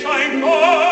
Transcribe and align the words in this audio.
dich 0.00 0.08
ein 0.08 0.40
Gott. 0.40 0.89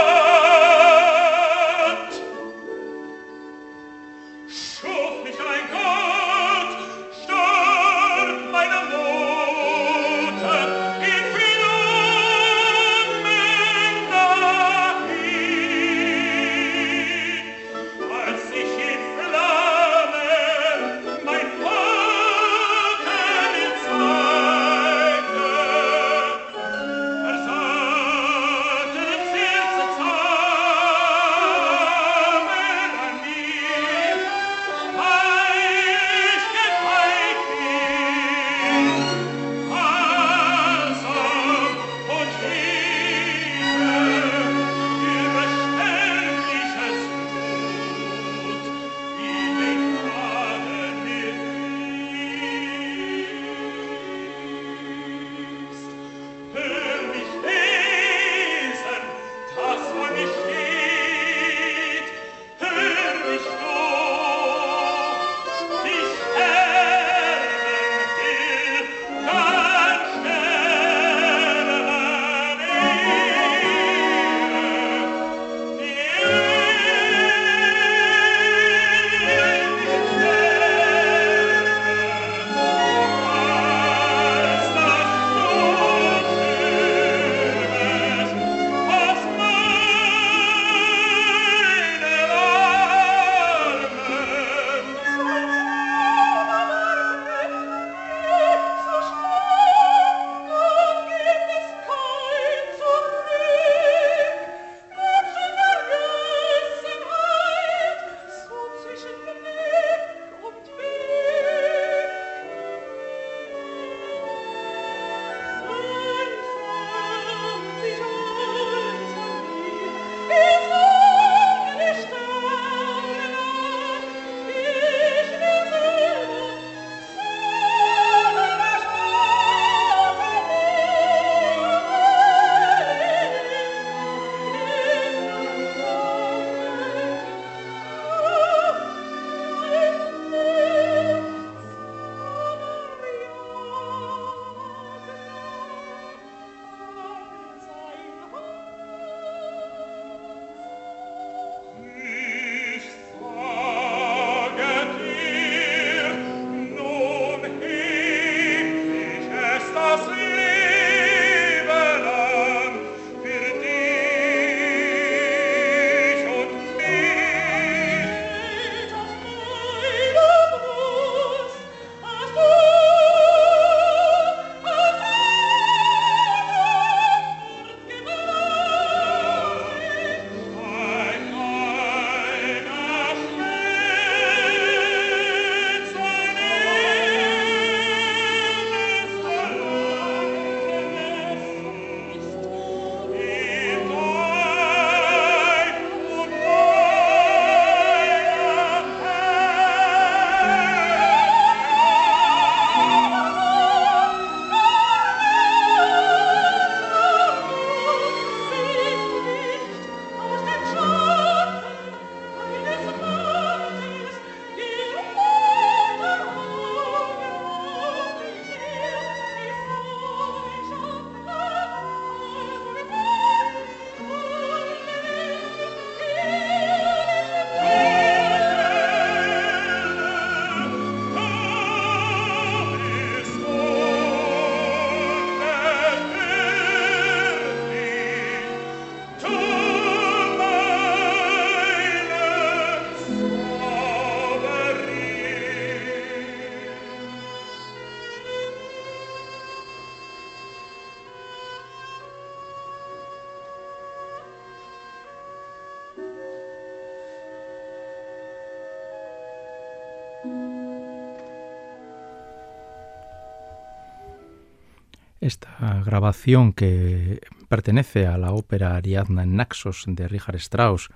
Esta 265.29 265.83
grabación 265.85 266.55
que 266.55 267.21
pertenece 267.51 268.07
a 268.07 268.17
la 268.17 268.33
ópera 268.33 268.77
Ariadna 268.77 269.25
en 269.25 269.37
Naxos 269.37 269.85
de 269.87 270.09
Richard 270.09 270.37
Strauss 270.37 270.89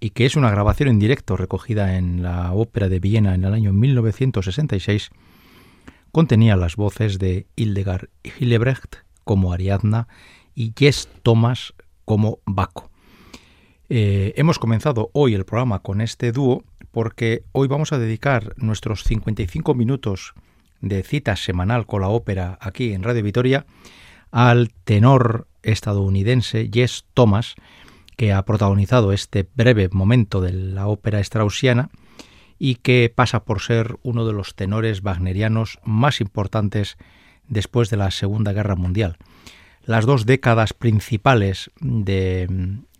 y 0.00 0.08
que 0.10 0.24
es 0.24 0.36
una 0.36 0.50
grabación 0.50 0.88
en 0.88 0.98
directo 0.98 1.36
recogida 1.36 1.98
en 1.98 2.22
la 2.22 2.54
ópera 2.54 2.88
de 2.88 2.98
Viena 2.98 3.34
en 3.34 3.44
el 3.44 3.52
año 3.52 3.74
1966, 3.74 5.10
contenía 6.12 6.56
las 6.56 6.76
voces 6.76 7.18
de 7.18 7.46
Hildegard 7.56 8.08
Hillebrecht 8.22 9.04
como 9.22 9.52
Ariadna 9.52 10.08
y 10.54 10.72
Jess 10.74 11.10
Thomas 11.22 11.74
como 12.06 12.38
Baco. 12.46 12.90
Eh, 13.90 14.32
hemos 14.36 14.58
comenzado 14.58 15.10
hoy 15.12 15.34
el 15.34 15.44
programa 15.44 15.80
con 15.80 16.00
este 16.00 16.32
dúo 16.32 16.64
porque 16.90 17.44
hoy 17.52 17.68
vamos 17.68 17.92
a 17.92 17.98
dedicar 17.98 18.54
nuestros 18.56 19.04
55 19.04 19.74
minutos 19.74 20.32
de 20.84 21.02
cita 21.02 21.36
semanal 21.36 21.86
con 21.86 22.02
la 22.02 22.08
ópera 22.08 22.58
aquí 22.60 22.92
en 22.92 23.02
Radio 23.02 23.22
Vitoria 23.22 23.66
al 24.30 24.70
tenor 24.84 25.48
estadounidense 25.62 26.68
Jess 26.72 27.04
Thomas, 27.14 27.54
que 28.16 28.32
ha 28.32 28.44
protagonizado 28.44 29.12
este 29.12 29.48
breve 29.54 29.88
momento 29.90 30.40
de 30.40 30.52
la 30.52 30.86
ópera 30.86 31.22
straussiana 31.22 31.90
y 32.58 32.76
que 32.76 33.12
pasa 33.14 33.44
por 33.44 33.60
ser 33.60 33.96
uno 34.02 34.26
de 34.26 34.32
los 34.32 34.54
tenores 34.54 35.02
wagnerianos 35.02 35.78
más 35.84 36.20
importantes 36.20 36.96
después 37.48 37.90
de 37.90 37.96
la 37.96 38.10
Segunda 38.10 38.52
Guerra 38.52 38.76
Mundial. 38.76 39.16
Las 39.84 40.06
dos 40.06 40.26
décadas 40.26 40.72
principales 40.72 41.70
de, 41.80 42.48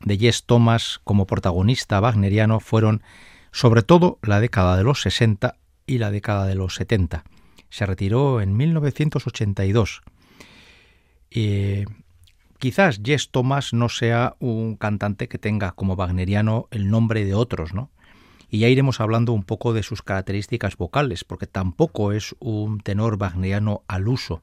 de 0.00 0.18
Jess 0.18 0.44
Thomas 0.44 1.00
como 1.04 1.26
protagonista 1.26 2.00
wagneriano 2.00 2.60
fueron 2.60 3.02
sobre 3.52 3.82
todo 3.82 4.18
la 4.22 4.40
década 4.40 4.76
de 4.76 4.84
los 4.84 5.02
60 5.02 5.56
y 5.86 5.98
la 5.98 6.10
década 6.10 6.46
de 6.46 6.54
los 6.54 6.74
70. 6.74 7.24
Se 7.70 7.86
retiró 7.86 8.40
en 8.40 8.56
1982. 8.56 10.02
quizás 12.58 13.00
Jess 13.04 13.30
Thomas 13.30 13.72
no 13.72 13.88
sea 13.88 14.36
un 14.38 14.76
cantante 14.76 15.28
que 15.28 15.38
tenga 15.38 15.72
como 15.72 15.94
wagneriano 15.94 16.68
el 16.70 16.90
nombre 16.90 17.24
de 17.24 17.34
otros, 17.34 17.74
¿no? 17.74 17.90
Y 18.48 18.58
ya 18.60 18.68
iremos 18.68 19.00
hablando 19.00 19.32
un 19.32 19.42
poco 19.42 19.72
de 19.72 19.82
sus 19.82 20.02
características 20.02 20.76
vocales, 20.76 21.24
porque 21.24 21.46
tampoco 21.46 22.12
es 22.12 22.36
un 22.38 22.80
tenor 22.80 23.16
wagneriano 23.20 23.82
al 23.88 24.06
uso 24.08 24.42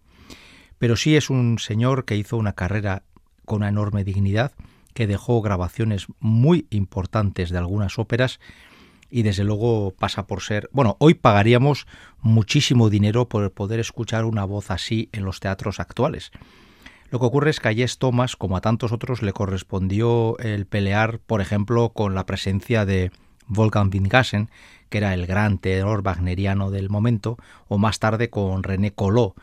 pero 0.82 0.96
sí 0.96 1.16
es 1.16 1.30
un 1.30 1.60
señor 1.60 2.06
que 2.06 2.16
hizo 2.16 2.38
una 2.38 2.54
carrera 2.54 3.04
con 3.46 3.58
una 3.58 3.70
enorme 3.70 4.04
dignidad, 4.04 4.54
que 4.96 5.06
dejó 5.06 5.40
grabaciones 5.44 6.08
muy 6.20 6.66
importantes 6.72 7.52
de 7.52 7.60
algunas 7.60 8.00
óperas 8.00 8.40
y 9.12 9.24
desde 9.24 9.44
luego 9.44 9.94
pasa 10.00 10.26
por 10.26 10.42
ser, 10.42 10.70
bueno, 10.72 10.96
hoy 11.00 11.14
pagaríamos 11.14 11.86
muchísimo 12.22 12.90
dinero 12.90 13.28
por 13.28 13.52
poder 13.52 13.80
escuchar 13.80 14.26
una 14.26 14.46
voz 14.46 14.72
así 14.72 15.10
en 15.12 15.26
los 15.26 15.40
teatros 15.40 15.80
actuales. 15.80 16.32
Lo 17.12 17.20
que 17.20 17.26
ocurre 17.26 17.50
es 17.50 17.60
que 17.60 17.68
a 17.68 17.74
Jess 17.74 17.98
Thomas, 17.98 18.38
como 18.38 18.56
a 18.56 18.62
tantos 18.62 18.94
otros, 18.94 19.22
le 19.22 19.34
correspondió 19.34 20.38
el 20.40 20.66
pelear, 20.66 21.20
por 21.20 21.42
ejemplo, 21.42 21.90
con 21.90 22.16
la 22.16 22.26
presencia 22.26 22.86
de 22.86 23.12
Wolfgang 23.48 23.94
Wingassen, 23.94 24.50
que 24.90 25.00
era 25.00 25.14
el 25.14 25.28
gran 25.28 25.58
tenor 25.58 26.02
wagneriano 26.04 26.72
del 26.72 26.90
momento, 26.90 27.38
o 27.68 27.78
más 27.78 28.00
tarde 28.00 28.30
con 28.30 28.64
René 28.64 28.92
Collot, 28.92 29.36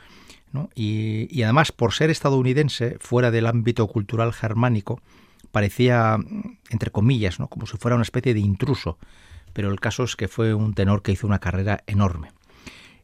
y, 0.75 1.43
además, 1.43 1.73
por 1.73 1.93
ser 1.93 2.09
estadounidense, 2.09 2.97
fuera 3.01 3.31
del 3.31 3.47
ámbito 3.47 3.87
cultural 3.87 4.33
germánico, 4.33 5.01
parecía, 5.53 6.17
entre 6.71 6.91
comillas, 6.91 7.39
¿no? 7.39 7.49
como 7.49 7.67
si 7.67 7.77
fuera 7.77 7.95
una 7.95 8.03
especie 8.03 8.35
de 8.35 8.41
intruso, 8.41 8.99
pero 9.59 9.73
el 9.73 9.81
caso 9.81 10.05
es 10.05 10.15
que 10.15 10.29
fue 10.29 10.55
un 10.55 10.73
tenor 10.73 11.03
que 11.03 11.11
hizo 11.11 11.27
una 11.27 11.41
carrera 11.41 11.83
enorme. 11.89 12.31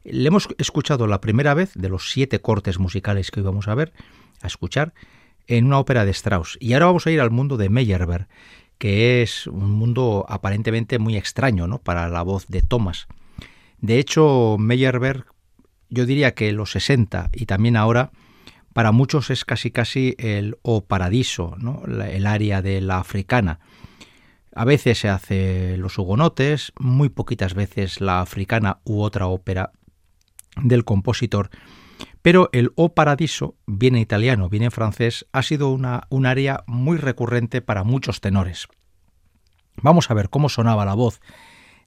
Le 0.05 0.29
hemos 0.29 0.47
escuchado 0.57 1.09
la 1.09 1.21
primera 1.21 1.53
vez 1.53 1.73
de 1.75 1.89
los 1.89 2.13
siete 2.13 2.41
cortes 2.41 2.79
musicales 2.79 3.33
que 3.33 3.41
hoy 3.41 3.47
vamos 3.47 3.67
a 3.67 3.75
ver, 3.75 3.93
a 4.41 4.47
escuchar, 4.47 4.95
en 5.49 5.65
una 5.65 5.81
ópera 5.81 6.05
de 6.05 6.13
Strauss. 6.13 6.57
Y 6.61 6.75
ahora 6.75 6.87
vamos 6.87 7.09
a 7.09 7.11
ir 7.11 7.21
al 7.21 7.33
mundo 7.33 7.57
de 7.57 7.71
Meyerbeer, 7.71 8.29
que 8.79 9.21
es 9.21 9.49
un 9.49 9.73
mundo 9.73 10.27
aparentemente 10.29 11.01
muy 11.01 11.17
extraño 11.17 11.67
¿no? 11.67 11.81
para 11.81 12.09
la 12.09 12.23
voz 12.23 12.47
de 12.47 12.63
Thomas. 12.63 13.09
De 13.81 13.99
hecho, 13.99 14.55
Meyerbeer 14.57 15.25
yo 15.89 16.07
diría 16.07 16.35
que 16.35 16.53
los 16.53 16.71
60 16.71 17.31
y 17.33 17.47
también 17.47 17.77
ahora, 17.77 18.13
para 18.73 18.93
muchos 18.93 19.31
es 19.31 19.45
casi 19.45 19.73
casi 19.73 20.15
el 20.19 20.57
O 20.63 20.85
Paradiso, 20.85 21.57
¿no? 21.59 21.83
el 21.85 22.29
área 22.29 22.63
de 22.63 22.81
la 22.81 22.99
africana. 22.99 23.59
A 24.55 24.65
veces 24.65 24.99
se 24.99 25.09
hace 25.09 25.77
los 25.77 25.99
hugonotes, 25.99 26.73
muy 26.79 27.09
poquitas 27.09 27.55
veces 27.55 28.01
la 28.01 28.21
africana 28.21 28.79
u 28.85 29.03
otra 29.03 29.27
ópera 29.27 29.73
del 30.63 30.85
compositor, 30.85 31.51
pero 32.23 32.49
el 32.53 32.73
O 32.77 32.95
Paradiso, 32.95 33.57
bien 33.67 33.97
en 33.97 34.03
italiano, 34.03 34.49
bien 34.49 34.63
en 34.63 34.71
francés, 34.71 35.27
ha 35.33 35.43
sido 35.43 35.71
una, 35.71 36.07
un 36.09 36.25
área 36.25 36.63
muy 36.67 36.99
recurrente 36.99 37.63
para 37.63 37.85
muchos 37.85 38.21
tenores. 38.21 38.69
Vamos 39.83 40.11
a 40.11 40.15
ver 40.15 40.31
cómo 40.31 40.49
sonaba 40.49 40.85
la 40.85 40.95
voz 40.95 41.21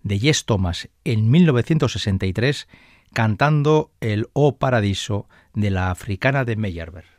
de 0.04 0.20
Jess 0.20 0.46
Thomas 0.46 0.90
en 1.06 1.32
1963 1.32 2.68
cantando 3.14 3.92
el 4.02 4.28
O 4.34 4.58
Paradiso 4.58 5.28
de 5.54 5.72
la 5.72 5.90
africana 5.90 6.44
de 6.44 6.56
Meyerbeer. 6.56 7.17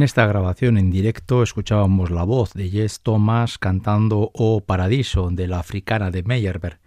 En 0.00 0.04
esta 0.04 0.24
grabación 0.24 0.78
en 0.78 0.90
directo 0.90 1.42
escuchábamos 1.42 2.08
la 2.08 2.24
voz 2.24 2.54
de 2.54 2.70
Jess 2.70 3.00
Thomas 3.02 3.58
cantando 3.58 4.30
O 4.32 4.62
Paradiso 4.62 5.28
de 5.30 5.46
la 5.46 5.58
africana 5.58 6.10
de 6.10 6.22
Meyerberg. 6.22 6.78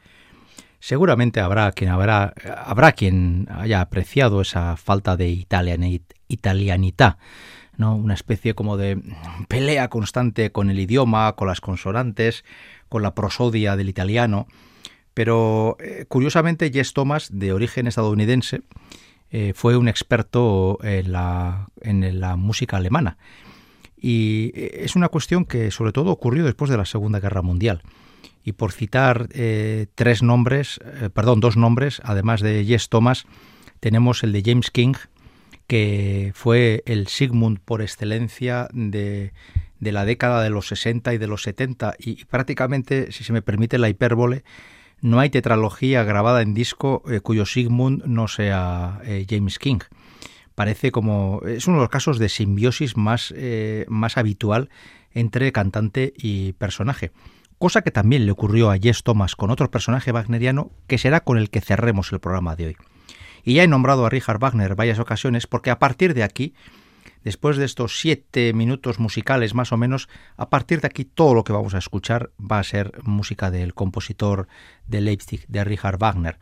Seguramente 0.79 1.39
habrá 1.39 1.71
quien, 1.73 3.47
haya 3.51 3.81
apreciado 3.81 4.41
esa 4.41 4.77
falta 4.77 5.15
de 5.15 5.29
italianidad, 6.27 7.17
¿no? 7.77 7.95
una 7.95 8.15
especie 8.15 8.55
como 8.55 8.77
de 8.77 8.99
pelea 9.47 9.89
constante 9.89 10.51
con 10.51 10.71
el 10.71 10.79
idioma, 10.79 11.35
con 11.35 11.47
las 11.47 11.61
consonantes, 11.61 12.43
con 12.89 13.03
la 13.03 13.13
prosodia 13.13 13.75
del 13.75 13.89
italiano. 13.89 14.47
Pero 15.13 15.77
eh, 15.79 16.05
curiosamente 16.07 16.71
Jess 16.73 16.93
Thomas, 16.93 17.29
de 17.31 17.53
origen 17.53 17.85
estadounidense, 17.85 18.63
eh, 19.35 19.53
fue 19.55 19.75
un 19.77 19.87
experto 19.87 20.77
en 20.83 21.11
la, 21.11 21.67
en 21.81 22.19
la 22.19 22.35
música 22.35 22.77
alemana. 22.77 23.17
Y 23.97 24.51
eh, 24.53 24.81
es 24.83 24.95
una 24.95 25.09
cuestión 25.09 25.43
que 25.45 25.71
sobre 25.71 25.91
todo 25.91 26.11
ocurrió 26.11 26.45
después 26.45 26.69
de 26.69 26.77
la 26.77 26.85
Segunda 26.85 27.19
Guerra 27.19 27.41
Mundial. 27.41 27.81
Y 28.43 28.51
por 28.51 28.71
citar 28.71 29.29
eh, 29.33 29.87
tres 29.95 30.21
nombres, 30.21 30.79
perdón, 31.15 31.39
dos 31.39 31.57
nombres, 31.57 31.99
además 32.05 32.41
de 32.41 32.63
Jess 32.63 32.89
Thomas, 32.89 33.25
tenemos 33.79 34.21
el 34.21 34.33
de 34.33 34.43
James 34.45 34.69
King, 34.69 34.93
que 35.65 36.31
fue 36.35 36.83
el 36.85 37.07
Sigmund 37.07 37.57
por 37.59 37.81
excelencia 37.81 38.67
de, 38.71 39.33
la 39.79 40.05
década 40.05 40.43
de 40.43 40.51
los 40.51 40.67
60 40.67 41.11
y 41.11 41.17
de 41.17 41.25
los 41.25 41.41
70 41.41 41.95
y 41.97 42.23
prácticamente, 42.25 43.11
si 43.11 43.23
se 43.23 43.33
me 43.33 43.41
permite 43.41 43.79
la 43.79 43.89
hipérbole, 43.89 44.43
no 45.03 45.19
hay 45.19 45.29
tetralogía 45.29 46.03
grabada 46.03 46.41
en 46.41 46.53
disco 46.53 47.03
eh, 47.11 47.19
cuyo 47.19 47.45
Sigmund 47.45 48.05
no 48.05 48.29
sea 48.29 49.01
eh, 49.03 49.25
James 49.29 49.59
King. 49.59 49.79
Parece 50.55 50.91
como. 50.91 51.41
es 51.45 51.67
uno 51.67 51.77
de 51.77 51.83
los 51.83 51.89
casos 51.89 52.19
de 52.19 52.29
simbiosis 52.29 52.95
más, 52.95 53.33
eh, 53.35 53.85
más 53.89 54.17
habitual 54.17 54.69
entre 55.11 55.51
cantante 55.51 56.13
y 56.15 56.53
personaje. 56.53 57.11
Cosa 57.57 57.81
que 57.81 57.91
también 57.91 58.25
le 58.25 58.31
ocurrió 58.31 58.71
a 58.71 58.77
Jess 58.77 59.03
Thomas 59.03 59.35
con 59.35 59.51
otro 59.51 59.69
personaje 59.69 60.13
wagneriano 60.13 60.71
que 60.87 60.97
será 60.97 61.19
con 61.19 61.37
el 61.37 61.49
que 61.49 61.59
cerremos 61.59 62.13
el 62.13 62.21
programa 62.21 62.55
de 62.55 62.67
hoy. 62.67 62.77
Y 63.43 63.55
ya 63.55 63.63
he 63.63 63.67
nombrado 63.67 64.05
a 64.05 64.09
Richard 64.09 64.39
Wagner 64.39 64.75
varias 64.75 64.99
ocasiones 64.99 65.47
porque 65.47 65.69
a 65.69 65.79
partir 65.79 66.13
de 66.13 66.23
aquí 66.23 66.53
Después 67.23 67.57
de 67.57 67.65
estos 67.65 67.99
siete 67.99 68.53
minutos 68.53 68.99
musicales 68.99 69.53
más 69.53 69.71
o 69.71 69.77
menos, 69.77 70.09
a 70.37 70.49
partir 70.49 70.81
de 70.81 70.87
aquí 70.87 71.05
todo 71.05 71.33
lo 71.33 71.43
que 71.43 71.53
vamos 71.53 71.73
a 71.73 71.77
escuchar 71.77 72.31
va 72.39 72.59
a 72.59 72.63
ser 72.63 72.91
música 73.03 73.51
del 73.51 73.73
compositor 73.73 74.47
de 74.87 75.01
Leipzig, 75.01 75.45
de 75.47 75.63
Richard 75.63 75.97
Wagner. 75.97 76.37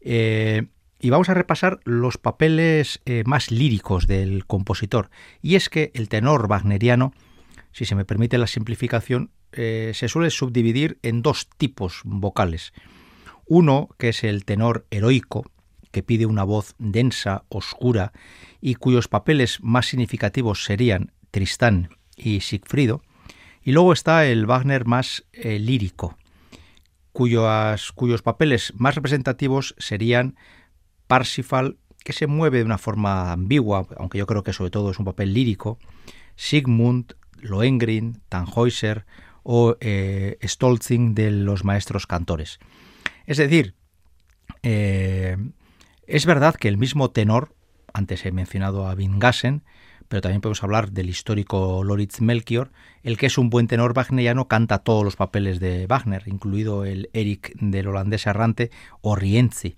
Eh, 0.00 0.66
y 1.00 1.10
vamos 1.10 1.28
a 1.28 1.34
repasar 1.34 1.80
los 1.84 2.16
papeles 2.16 3.00
eh, 3.06 3.24
más 3.26 3.50
líricos 3.50 4.06
del 4.06 4.46
compositor. 4.46 5.10
Y 5.40 5.56
es 5.56 5.68
que 5.68 5.90
el 5.94 6.08
tenor 6.08 6.46
wagneriano, 6.48 7.12
si 7.72 7.86
se 7.86 7.96
me 7.96 8.04
permite 8.04 8.38
la 8.38 8.46
simplificación, 8.46 9.30
eh, 9.52 9.92
se 9.94 10.08
suele 10.08 10.30
subdividir 10.30 10.98
en 11.02 11.22
dos 11.22 11.48
tipos 11.56 12.02
vocales. 12.04 12.72
Uno, 13.46 13.88
que 13.98 14.10
es 14.10 14.22
el 14.22 14.44
tenor 14.44 14.86
heroico, 14.90 15.50
que 15.92 16.02
pide 16.02 16.26
una 16.26 16.42
voz 16.42 16.74
densa, 16.78 17.44
oscura, 17.48 18.12
y 18.60 18.74
cuyos 18.74 19.08
papeles 19.08 19.58
más 19.62 19.86
significativos 19.86 20.64
serían 20.64 21.12
Tristán 21.30 21.90
y 22.16 22.40
Sigfrido, 22.40 23.02
y 23.62 23.72
luego 23.72 23.92
está 23.92 24.26
el 24.26 24.46
Wagner 24.46 24.86
más 24.86 25.24
eh, 25.32 25.58
lírico, 25.58 26.18
cuyos, 27.12 27.92
cuyos 27.92 28.22
papeles 28.22 28.72
más 28.76 28.96
representativos 28.96 29.74
serían 29.78 30.36
Parsifal, 31.06 31.76
que 32.04 32.12
se 32.12 32.26
mueve 32.26 32.58
de 32.58 32.64
una 32.64 32.78
forma 32.78 33.30
ambigua, 33.30 33.86
aunque 33.96 34.18
yo 34.18 34.26
creo 34.26 34.42
que 34.42 34.52
sobre 34.52 34.70
todo 34.70 34.90
es 34.90 34.98
un 34.98 35.04
papel 35.04 35.32
lírico, 35.34 35.78
Sigmund, 36.34 37.14
Lohengrin, 37.40 38.22
Tannhäuser 38.28 39.04
o 39.42 39.76
eh, 39.80 40.38
Stolzing 40.42 41.14
de 41.14 41.30
los 41.30 41.64
maestros 41.64 42.06
cantores. 42.06 42.58
Es 43.26 43.36
decir, 43.36 43.74
eh, 44.62 45.36
es 46.12 46.26
verdad 46.26 46.54
que 46.56 46.68
el 46.68 46.76
mismo 46.76 47.10
tenor, 47.10 47.54
antes 47.94 48.26
he 48.26 48.32
mencionado 48.32 48.86
a 48.86 48.94
Vingassen, 48.94 49.62
pero 50.08 50.20
también 50.20 50.42
podemos 50.42 50.62
hablar 50.62 50.92
del 50.92 51.08
histórico 51.08 51.82
Loritz 51.82 52.20
Melchior, 52.20 52.70
el 53.02 53.16
que 53.16 53.24
es 53.24 53.38
un 53.38 53.48
buen 53.48 53.66
tenor 53.66 53.94
wagneriano 53.96 54.46
canta 54.46 54.80
todos 54.80 55.04
los 55.04 55.16
papeles 55.16 55.58
de 55.58 55.86
Wagner, 55.86 56.24
incluido 56.26 56.84
el 56.84 57.08
Eric 57.14 57.54
del 57.54 57.88
holandés 57.88 58.26
errante 58.26 58.70
o 59.00 59.16
Rienzi. 59.16 59.74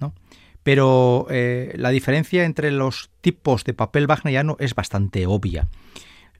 ¿no? 0.00 0.14
Pero 0.62 1.26
eh, 1.28 1.74
la 1.76 1.90
diferencia 1.90 2.46
entre 2.46 2.70
los 2.70 3.10
tipos 3.20 3.64
de 3.64 3.74
papel 3.74 4.06
wagneriano 4.06 4.56
es 4.60 4.74
bastante 4.74 5.26
obvia. 5.26 5.68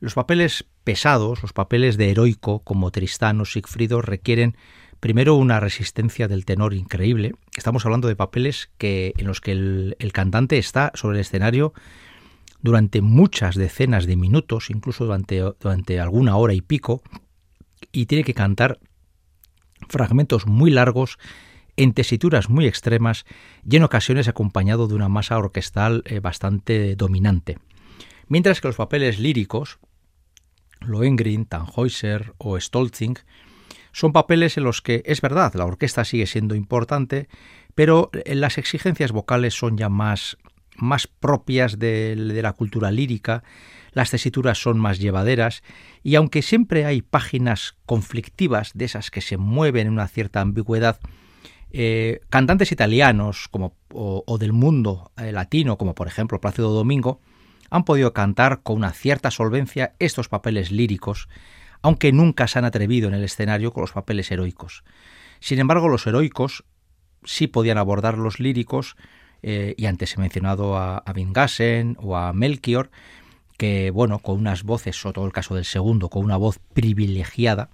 Los 0.01 0.15
papeles 0.15 0.65
pesados, 0.85 1.43
los 1.43 1.53
papeles 1.53 1.99
de 1.99 2.11
heroico, 2.11 2.61
como 2.61 2.91
Tristán 2.93 3.43
o 3.43 3.45
Sigfrido, 3.45 4.01
requieren 4.01 4.57
Primero, 5.05 5.35
una 5.35 5.61
resistencia 5.61 6.29
del 6.29 6.47
tenor 6.47 6.73
increíble. 6.73 7.35
Estamos 7.59 7.85
hablando 7.85 8.09
de 8.09 8.17
papeles 8.17 8.71
que, 8.79 9.13
en 9.19 9.27
los 9.27 9.43
que 9.43 9.53
el, 9.53 10.13
cantante 10.15 10.57
está 10.57 10.93
sobre 10.95 11.19
el 11.19 11.21
escenario 11.21 11.75
durante 12.63 13.03
muchas 13.03 13.55
decenas 13.55 14.07
de 14.07 14.17
minutos, 14.17 14.71
incluso 14.71 15.05
durante, 15.05 15.43
durante 15.61 16.01
alguna 16.01 16.37
hora 16.39 16.55
y 16.55 16.63
pico, 16.63 17.03
y 17.93 18.07
tiene 18.07 18.25
que 18.25 18.33
cantar 18.33 18.79
fragmentos 19.91 20.47
muy 20.47 20.71
largos 20.71 21.19
en 21.77 21.93
tesituras 21.93 22.49
muy 22.49 22.67
extremas 22.67 23.27
y 23.69 23.77
en 23.77 23.83
ocasiones 23.83 24.27
acompañado 24.27 24.89
de 24.89 24.95
una 24.95 25.11
masa 25.11 25.37
orquestal 25.37 26.03
eh, 26.07 26.21
bastante 26.21 26.97
dominante. 26.97 27.59
Mientras 28.29 28.63
que 28.63 28.69
los 28.69 28.77
papeles 28.77 29.19
líricos, 29.19 29.79
Lohengrin, 30.81 31.45
Tannhäuser 31.45 32.33
o 32.39 32.59
Stolzing, 32.59 33.19
son 33.95 34.13
papeles 34.13 34.59
en 34.59 34.65
los 34.65 34.83
que, 34.83 35.03
es 35.07 35.21
verdad, 35.21 35.55
la 35.55 35.65
orquesta 35.65 36.05
sigue 36.05 36.27
siendo 36.27 36.57
importante, 36.57 37.29
pero 37.77 38.11
las 38.27 38.59
exigencias 38.59 39.13
vocales 39.13 39.55
son 39.55 39.79
ya 39.79 39.89
más, 39.89 40.37
más 40.77 41.07
propias 41.07 41.79
de, 41.79 42.17
la 42.43 42.55
cultura 42.55 42.91
lírica, 42.91 43.45
las 43.93 44.11
tesituras 44.11 44.59
son 44.59 44.81
más 44.81 44.99
llevaderas, 44.99 45.63
y 46.03 46.17
aunque 46.17 46.43
siempre 46.43 46.87
hay 46.87 47.03
páginas 47.03 47.77
conflictivas 47.87 48.73
de 48.75 48.87
esas 48.87 49.13
que 49.13 49.21
se 49.21 49.37
mueven 49.37 49.87
en 49.87 49.93
una 49.93 50.09
cierta 50.09 50.41
ambigüedad, 50.41 50.99
eh, 51.71 52.21
cantantes 52.31 52.73
italianos 52.73 53.47
como, 53.49 53.77
o, 53.93 54.39
del 54.39 54.53
mundo 54.53 55.13
eh, 55.17 55.31
latino, 55.31 55.79
como 55.79 55.95
por 55.95 56.09
ejemplo 56.09 56.41
Plácido 56.41 56.73
Domingo, 56.73 57.21
han 57.71 57.85
podido 57.85 58.13
cantar 58.13 58.63
con 58.63 58.77
una 58.77 58.93
cierta 58.93 59.31
solvencia 59.31 59.95
estos 60.01 60.29
papeles 60.29 60.73
líricos 60.73 61.29
aunque 61.85 62.13
nunca 62.13 62.49
se 62.49 62.59
han 62.59 62.65
atrevido 62.65 63.09
en 63.09 63.15
el 63.15 63.25
escenario 63.25 63.71
con 63.71 63.83
los 63.83 63.93
papeles 63.93 64.31
heroicos. 64.31 64.85
Sin 65.39 65.59
embargo, 65.59 65.87
los 65.87 66.07
heroicos 66.07 66.65
sí 67.25 67.47
podían 67.47 67.77
abordar 67.77 68.17
los 68.17 68.41
líricos, 68.41 68.97
eh, 69.43 69.75
y 69.77 69.85
antes 69.85 70.17
he 70.17 70.21
mencionado 70.21 70.79
a, 70.79 70.97
a 70.97 71.15
o 71.99 72.17
a 72.17 72.33
Melchior, 72.33 72.91
que, 73.59 73.91
bueno, 73.91 74.19
con 74.21 74.39
unas 74.39 74.63
voces, 74.63 74.97
sobre 74.97 75.13
todo 75.13 75.27
el 75.27 75.33
caso 75.33 75.57
del 75.57 75.67
segundo, 75.67 76.09
con 76.09 76.25
una 76.25 76.39
voz 76.39 76.59
privilegiada, 76.73 77.69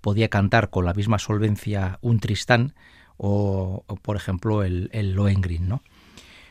podía 0.00 0.28
cantar 0.28 0.70
con 0.70 0.84
la 0.84 0.94
misma 0.94 1.18
solvencia 1.18 1.98
un 2.02 2.20
Tristán 2.20 2.76
o, 3.16 3.84
por 4.00 4.14
ejemplo, 4.14 4.62
el, 4.62 4.90
el 4.92 5.14
Lohengrin, 5.14 5.66
¿no? 5.66 5.82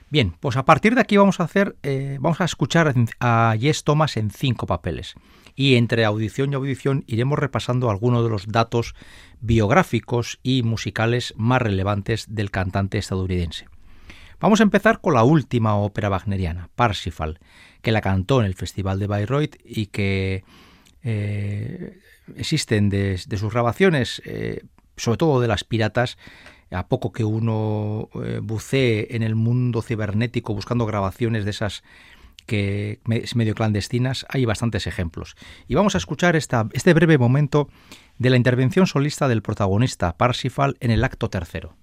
Bien, 0.10 0.36
pues 0.40 0.56
a 0.56 0.66
partir 0.66 0.96
de 0.96 1.02
aquí 1.02 1.18
vamos 1.18 1.40
a 1.40 1.44
hacer, 1.44 1.76
eh, 1.84 2.18
vamos 2.20 2.40
a 2.40 2.46
escuchar 2.46 2.94
a 3.20 3.56
Jess 3.60 3.84
Thomas 3.84 4.18
en 4.18 4.30
cinco 4.30 4.68
papeles. 4.68 5.16
Y 5.56 5.76
entre 5.76 6.06
audición 6.06 6.52
y 6.52 6.56
audición 6.56 7.04
iremos 7.08 7.40
repasando 7.40 7.90
algunos 7.90 8.24
de 8.24 8.30
los 8.30 8.48
datos 8.48 8.94
biográficos 9.42 10.40
y 10.44 10.64
musicales 10.64 11.34
más 11.38 11.62
relevantes 11.62 12.26
del 12.30 12.52
cantante 12.52 12.98
estadounidense. 12.98 13.68
Vamos 14.40 14.60
a 14.60 14.64
empezar 14.64 15.00
con 15.02 15.14
la 15.14 15.24
última 15.24 15.76
ópera 15.76 16.10
wagneriana, 16.10 16.70
Parsifal, 16.76 17.40
que 17.82 17.92
la 17.92 18.02
cantó 18.02 18.42
en 18.42 18.48
el 18.48 18.56
Festival 18.56 19.00
de 19.00 19.08
Bayreuth 19.08 19.56
y 19.64 19.88
que 19.88 20.44
eh, 21.04 22.00
existen 22.36 22.90
de, 22.90 23.18
sus 23.18 23.54
grabaciones, 23.54 24.22
eh, 24.26 24.62
sobre 24.98 25.18
todo 25.18 25.40
de 25.40 25.48
las 25.48 25.64
piratas, 25.64 26.18
a 26.76 26.88
poco 26.88 27.12
que 27.12 27.24
uno 27.24 28.10
eh, 28.24 28.40
bucee 28.42 29.08
en 29.12 29.24
el 29.24 29.36
mundo 29.36 29.82
cibernético 29.82 30.54
buscando 30.54 30.86
grabaciones 30.86 31.46
de 31.46 31.52
esas 31.52 31.84
que 32.46 33.00
medio 33.34 33.56
clandestinas, 33.56 34.26
hay 34.30 34.46
bastantes 34.46 34.88
ejemplos. 34.88 35.36
Y 35.68 35.76
vamos 35.76 35.96
a 35.96 35.98
escuchar 35.98 36.36
esta, 36.36 36.68
este 36.74 36.94
breve 36.94 37.18
momento 37.18 37.70
de 38.20 38.30
la 38.30 38.38
intervención 38.38 38.88
solista 38.88 39.28
del 39.28 39.42
protagonista 39.42 40.16
Parsifal 40.16 40.78
en 40.80 40.92
el 40.92 41.04
acto 41.04 41.30
tercero. 41.30 41.76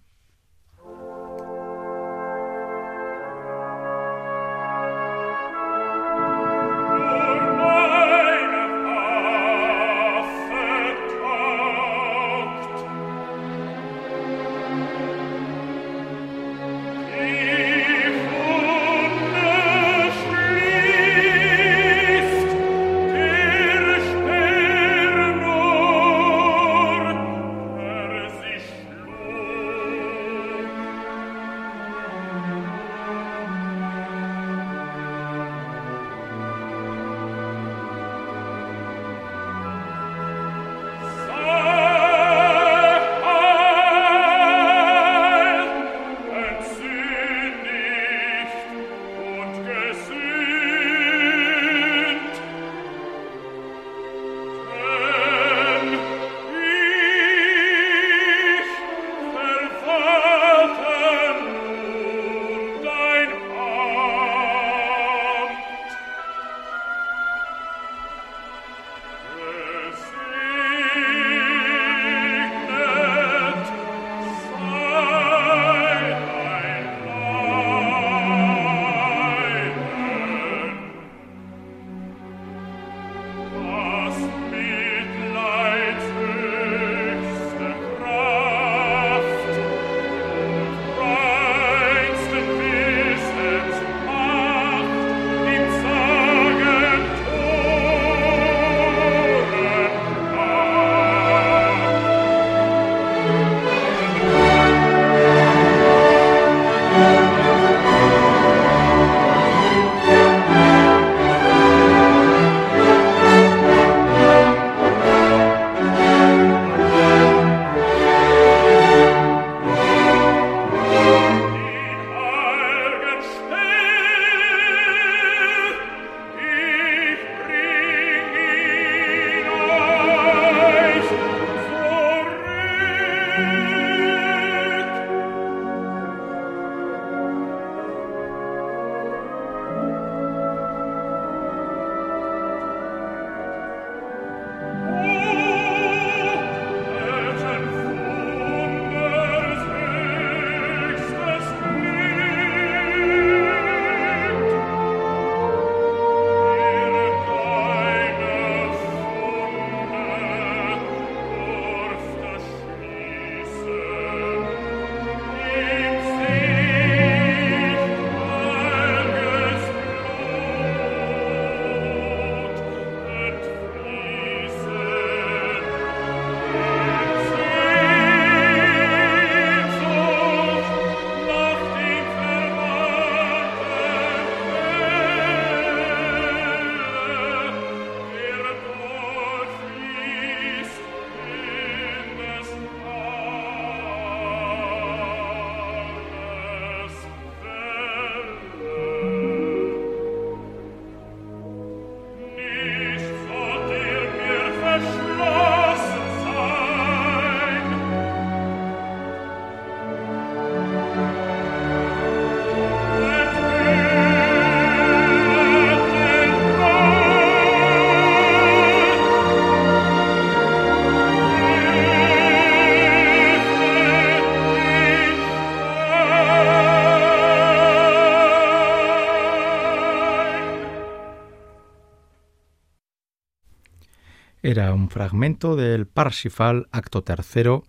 Era 234.52 234.74
un 234.74 234.90
fragmento 234.90 235.56
del 235.56 235.86
Parsifal, 235.86 236.68
acto 236.72 237.02
tercero. 237.02 237.64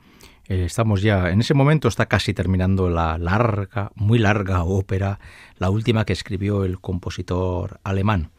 Eh, 0.50 0.66
estamos 0.66 1.02
ya, 1.02 1.30
en 1.30 1.40
ese 1.40 1.54
momento 1.54 1.88
está 1.88 2.08
casi 2.08 2.34
terminando 2.34 2.90
la 2.90 3.18
larga, 3.18 3.94
muy 3.96 4.20
larga 4.20 4.66
ópera, 4.66 5.22
la 5.60 5.70
última 5.70 6.04
que 6.04 6.12
escribió 6.12 6.66
el 6.66 6.82
compositor 6.82 7.80
alemán. 7.86 8.32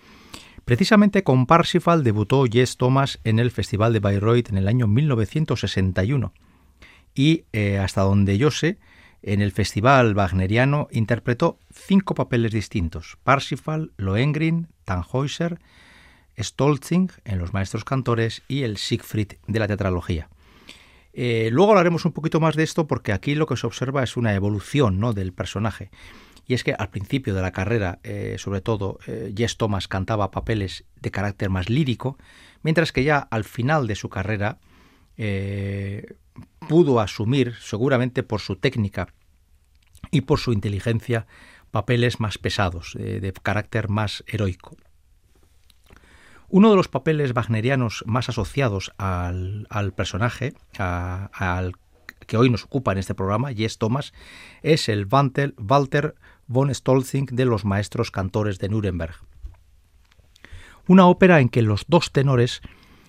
Precisamente 0.67 1.25
con 1.25 1.47
Parsifal 1.47 2.05
debutó 2.05 2.45
Jess 2.45 2.77
Thomas 2.77 3.19
en 3.25 3.39
el 3.39 3.51
Festival 3.51 3.95
de 3.95 4.01
Bayreuth 4.01 4.51
en 4.51 4.59
el 4.59 4.69
año 4.69 4.89
1961. 4.89 6.35
Y 7.15 7.45
eh, 7.55 7.79
hasta 7.79 8.03
donde 8.03 8.37
yo 8.37 8.51
sé, 8.51 8.77
en 9.23 9.41
el 9.41 9.53
Festival 9.53 10.15
Wagneriano 10.15 10.89
interpretó 10.91 11.59
cinco 11.73 12.15
papeles 12.15 12.53
distintos: 12.53 13.17
Parsifal, 13.25 13.93
Lohengrin, 13.97 14.69
Tannhäuser, 14.85 15.61
Stolzing 16.39 17.11
en 17.25 17.39
Los 17.39 17.53
Maestros 17.53 17.85
Cantores 17.85 18.43
y 18.49 18.63
el 18.63 18.77
Siegfried 18.77 19.35
de 19.47 19.59
la 19.59 19.69
tetralogía. 19.69 20.29
Eh, 21.17 21.49
luego 21.53 21.71
hablaremos 21.71 22.05
un 22.05 22.13
poquito 22.13 22.41
más 22.41 22.57
de 22.57 22.65
esto 22.65 22.89
porque 22.89 23.13
aquí 23.13 23.37
lo 23.37 23.47
que 23.47 23.57
se 23.57 23.67
observa 23.67 24.03
es 24.03 24.17
una 24.17 24.35
evolución 24.35 24.99
¿no? 24.99 25.13
del 25.13 25.33
personaje. 25.33 25.91
Y 26.47 26.55
es 26.55 26.65
que 26.65 26.75
al 26.75 26.91
principio 26.91 27.35
de 27.35 27.41
la 27.41 27.53
carrera, 27.53 28.01
eh, 28.03 28.37
sobre 28.39 28.61
todo, 28.61 28.99
eh, 29.07 29.33
Jess 29.35 29.57
Thomas 29.57 29.89
cantaba 29.89 30.31
papeles 30.31 30.85
de 31.01 31.11
carácter 31.11 31.49
más 31.49 31.71
lírico, 31.71 32.19
mientras 32.63 32.93
que 32.93 33.05
ya 33.05 33.19
al 33.19 33.45
final 33.45 33.87
de 33.87 33.95
su 33.95 34.09
carrera 34.11 34.59
pudo 36.69 36.99
asumir, 36.99 37.55
seguramente 37.61 38.25
por 38.25 38.41
su 38.41 38.57
técnica 38.57 39.15
y 40.11 40.23
por 40.23 40.41
su 40.41 40.53
inteligencia, 40.53 41.29
papeles 41.71 42.19
más 42.19 42.37
pesados, 42.37 42.95
de 42.99 43.33
carácter 43.41 43.89
más 43.89 44.25
heroico. 44.27 44.77
Uno 46.49 46.71
de 46.71 46.77
los 46.77 46.89
papeles 46.89 47.33
wagnerianos 47.35 48.05
más 48.07 48.29
asociados 48.29 48.93
al, 48.99 49.67
personaje, 49.97 50.55
al 50.79 51.73
que 52.27 52.37
hoy 52.37 52.51
nos 52.51 52.65
ocupa 52.65 52.93
en 52.93 52.99
este 52.99 53.15
programa, 53.15 53.53
Jess 53.53 53.79
Thomas, 53.79 54.13
es 54.63 54.89
el 54.89 55.07
Walter 55.11 56.15
von 56.47 56.75
Stolzing 56.75 57.27
de 57.27 57.45
los 57.45 57.65
maestros 57.65 58.11
cantores 58.11 58.59
de 58.59 58.69
Nuremberg. 58.69 59.15
Una 60.87 61.07
ópera 61.07 61.41
en 61.41 61.49
que 61.49 61.63
los 61.63 61.87
dos 61.89 62.13
tenores 62.13 62.61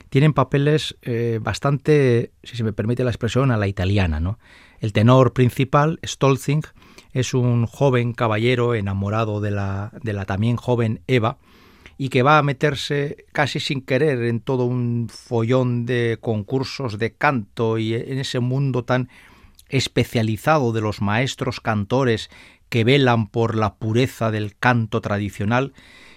tienen 0.10 0.34
papeles 0.34 0.98
eh, 1.02 1.40
bastante, 1.42 2.32
si 2.44 2.56
se 2.56 2.64
me 2.64 2.72
permite 2.72 3.04
la 3.04 3.10
expresión, 3.10 3.52
a 3.52 3.58
la 3.58 3.68
italiana. 3.68 4.22
¿no? 4.22 4.40
El 4.80 4.94
tenor 4.94 5.34
principal, 5.34 6.00
Stolzing, 6.06 6.64
es 7.12 7.34
un 7.34 7.66
joven 7.66 8.14
caballero 8.14 8.76
enamorado 8.76 9.42
de 9.42 9.52
la 9.52 9.92
también 10.26 10.56
joven 10.56 11.02
Eva, 11.08 11.38
y 11.98 12.10
que 12.10 12.24
va 12.24 12.38
a 12.38 12.44
meterse 12.44 13.26
casi 13.32 13.60
sin 13.60 13.82
querer 13.82 14.24
en 14.24 14.40
todo 14.42 14.66
un 14.66 15.08
follón 15.10 15.86
de 15.86 16.18
concursos 16.20 17.00
de 17.00 17.14
canto 17.14 17.78
y 17.78 17.94
en 17.94 18.20
ese 18.20 18.40
mundo 18.40 18.84
tan 18.84 19.10
especializado 19.70 20.74
de 20.74 20.82
los 20.82 21.02
maestros 21.02 21.62
cantores 21.62 22.30
que 22.70 22.84
velan 22.84 23.28
por 23.28 23.56
la 23.56 23.76
pureza 23.76 24.32
del 24.32 24.56
canto 24.58 25.02
tradicional 25.02 25.74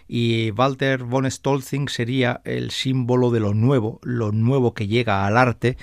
y 0.08 0.50
Walter 0.52 1.04
von 1.04 1.30
Stolzing 1.30 1.88
sería 1.88 2.40
el 2.44 2.70
símbolo 2.70 3.30
de 3.30 3.40
lo 3.40 3.52
nuevo, 3.52 4.00
lo 4.02 4.32
nuevo 4.32 4.72
que 4.72 4.88
llega 4.88 5.26
al 5.26 5.36
arte 5.36 5.76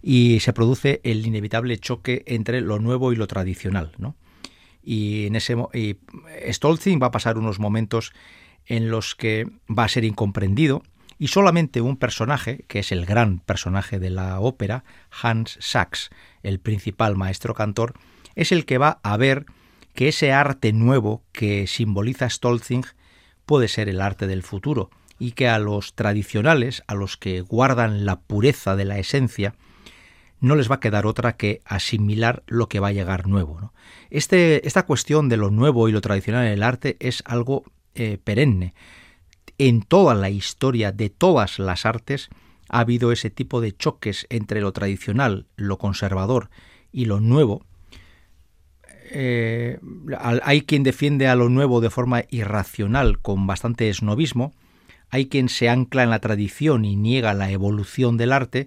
y 0.00 0.38
se 0.40 0.52
produce 0.52 1.00
el 1.02 1.26
inevitable 1.26 1.76
choque 1.78 2.22
entre 2.26 2.60
lo 2.60 2.78
nuevo 2.78 3.12
y 3.12 3.16
lo 3.16 3.26
tradicional, 3.26 3.92
¿no? 3.98 4.14
Y 4.82 5.26
en 5.26 5.36
ese 5.36 5.56
y 5.72 5.96
Stolzing 6.52 7.00
va 7.02 7.06
a 7.06 7.10
pasar 7.10 7.38
unos 7.38 7.58
momentos 7.58 8.12
en 8.66 8.90
los 8.90 9.14
que 9.14 9.46
va 9.68 9.84
a 9.84 9.88
ser 9.88 10.04
incomprendido 10.04 10.82
y 11.18 11.28
solamente 11.28 11.80
un 11.80 11.96
personaje, 11.96 12.64
que 12.68 12.80
es 12.80 12.92
el 12.92 13.06
gran 13.06 13.38
personaje 13.38 13.98
de 13.98 14.10
la 14.10 14.40
ópera, 14.40 14.84
Hans 15.22 15.56
Sachs, 15.60 16.10
el 16.42 16.58
principal 16.58 17.16
maestro 17.16 17.54
cantor, 17.54 17.94
es 18.34 18.52
el 18.52 18.66
que 18.66 18.78
va 18.78 19.00
a 19.02 19.16
ver 19.16 19.46
que 19.94 20.08
ese 20.08 20.32
arte 20.32 20.72
nuevo 20.72 21.22
que 21.32 21.66
simboliza 21.66 22.28
Stolzing 22.28 22.84
puede 23.46 23.68
ser 23.68 23.88
el 23.88 24.00
arte 24.00 24.26
del 24.26 24.42
futuro 24.42 24.90
y 25.18 25.32
que 25.32 25.48
a 25.48 25.58
los 25.58 25.94
tradicionales, 25.94 26.82
a 26.86 26.94
los 26.94 27.16
que 27.16 27.40
guardan 27.40 28.04
la 28.04 28.20
pureza 28.20 28.74
de 28.74 28.84
la 28.84 28.98
esencia, 28.98 29.54
no 30.40 30.56
les 30.56 30.70
va 30.70 30.76
a 30.76 30.80
quedar 30.80 31.06
otra 31.06 31.36
que 31.36 31.60
asimilar 31.64 32.42
lo 32.46 32.68
que 32.68 32.80
va 32.80 32.88
a 32.88 32.92
llegar 32.92 33.26
nuevo. 33.26 33.72
Este, 34.10 34.66
esta 34.66 34.84
cuestión 34.84 35.28
de 35.28 35.36
lo 35.36 35.50
nuevo 35.50 35.88
y 35.88 35.92
lo 35.92 36.00
tradicional 36.00 36.46
en 36.46 36.52
el 36.52 36.62
arte 36.62 36.96
es 37.00 37.22
algo 37.24 37.64
eh, 37.94 38.18
perenne. 38.22 38.74
En 39.58 39.82
toda 39.82 40.14
la 40.14 40.30
historia 40.30 40.92
de 40.92 41.10
todas 41.10 41.58
las 41.58 41.86
artes 41.86 42.28
ha 42.68 42.80
habido 42.80 43.12
ese 43.12 43.30
tipo 43.30 43.60
de 43.60 43.72
choques 43.76 44.26
entre 44.30 44.60
lo 44.60 44.72
tradicional, 44.72 45.46
lo 45.56 45.78
conservador 45.78 46.50
y 46.92 47.04
lo 47.04 47.20
nuevo. 47.20 47.64
Eh, 49.10 49.78
hay 50.42 50.62
quien 50.62 50.82
defiende 50.82 51.28
a 51.28 51.36
lo 51.36 51.48
nuevo 51.48 51.80
de 51.80 51.90
forma 51.90 52.24
irracional, 52.30 53.20
con 53.20 53.46
bastante 53.46 53.88
esnovismo, 53.88 54.54
hay 55.10 55.26
quien 55.26 55.48
se 55.48 55.68
ancla 55.68 56.02
en 56.02 56.10
la 56.10 56.18
tradición 56.18 56.84
y 56.84 56.96
niega 56.96 57.34
la 57.34 57.50
evolución 57.50 58.16
del 58.16 58.32
arte, 58.32 58.66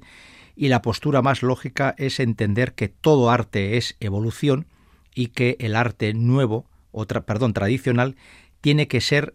y 0.55 0.69
la 0.69 0.81
postura 0.81 1.21
más 1.21 1.43
lógica 1.43 1.93
es 1.97 2.19
entender 2.19 2.73
que 2.73 2.87
todo 2.87 3.29
arte 3.29 3.77
es 3.77 3.95
evolución 3.99 4.67
y 5.13 5.27
que 5.27 5.57
el 5.59 5.75
arte 5.75 6.13
nuevo, 6.13 6.65
o 6.91 7.05
perdón, 7.05 7.53
tradicional, 7.53 8.15
tiene 8.67 8.89
que 8.89 8.99
ser 8.99 9.33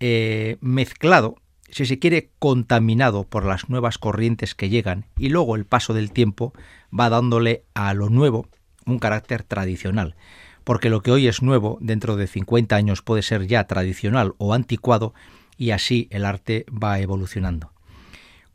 eh, 0.00 0.56
mezclado, 0.60 1.36
si 1.70 1.86
se 1.86 2.00
quiere, 2.00 2.32
contaminado 2.40 3.22
por 3.22 3.44
las 3.44 3.68
nuevas 3.68 3.98
corrientes 3.98 4.56
que 4.56 4.68
llegan 4.68 5.06
y 5.16 5.28
luego 5.28 5.54
el 5.54 5.64
paso 5.64 5.94
del 5.94 6.10
tiempo 6.10 6.52
va 6.92 7.08
dándole 7.08 7.62
a 7.74 7.94
lo 7.94 8.10
nuevo 8.10 8.48
un 8.84 8.98
carácter 8.98 9.44
tradicional. 9.44 10.16
Porque 10.64 10.90
lo 10.90 11.02
que 11.02 11.12
hoy 11.12 11.28
es 11.28 11.40
nuevo, 11.40 11.78
dentro 11.80 12.16
de 12.16 12.26
50 12.26 12.74
años 12.74 13.00
puede 13.00 13.22
ser 13.22 13.46
ya 13.46 13.62
tradicional 13.68 14.34
o 14.38 14.54
anticuado 14.54 15.14
y 15.56 15.70
así 15.70 16.08
el 16.10 16.24
arte 16.24 16.66
va 16.68 16.98
evolucionando. 16.98 17.70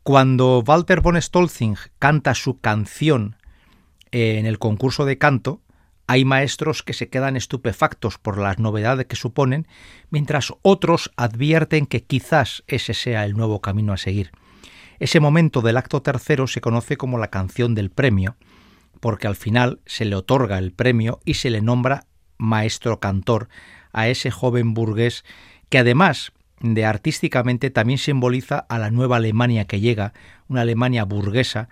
Cuando 0.03 0.62
Walter 0.67 0.99
von 0.99 1.21
Stolzing 1.21 1.77
canta 1.97 2.36
su 2.36 2.60
canción 2.60 3.38
en 4.12 4.45
el 4.45 4.60
concurso 4.60 5.05
de 5.05 5.17
canto, 5.17 5.62
hay 6.10 6.26
maestros 6.26 6.82
que 6.82 6.93
se 6.93 7.08
quedan 7.08 7.36
estupefactos 7.36 8.17
por 8.17 8.39
las 8.39 8.58
novedades 8.58 9.06
que 9.06 9.15
suponen, 9.15 9.67
mientras 10.10 10.52
otros 10.63 11.12
advierten 11.17 11.86
que 11.86 12.04
quizás 12.04 12.63
ese 12.65 12.95
sea 12.95 13.26
el 13.26 13.38
nuevo 13.38 13.62
camino 13.62 13.93
a 13.93 13.98
seguir. 13.98 14.32
Ese 14.98 15.19
momento 15.19 15.62
del 15.62 15.78
acto 15.78 16.02
tercero 16.02 16.48
se 16.48 16.62
conoce 16.62 16.98
como 16.98 17.19
la 17.19 17.28
canción 17.28 17.76
del 17.76 17.91
premio, 17.91 18.38
porque 19.00 19.28
al 19.28 19.36
final 19.36 19.82
se 19.86 20.04
le 20.04 20.15
otorga 20.15 20.58
el 20.58 20.72
premio 20.72 21.19
y 21.26 21.36
se 21.36 21.52
le 21.52 21.62
nombra 21.62 22.08
maestro 22.39 23.00
cantor 23.00 23.48
a 23.93 24.08
ese 24.08 24.32
joven 24.32 24.74
burgués 24.74 25.24
que 25.69 25.78
además 25.78 26.32
de 26.60 26.86
artísticamente 26.86 27.69
también 27.69 28.00
simboliza 28.00 28.58
a 28.58 28.80
la 28.80 28.89
nueva 28.89 29.17
Alemania 29.17 29.65
que 29.65 29.80
llega, 29.80 30.13
una 30.48 30.62
Alemania 30.62 31.06
burguesa 31.06 31.69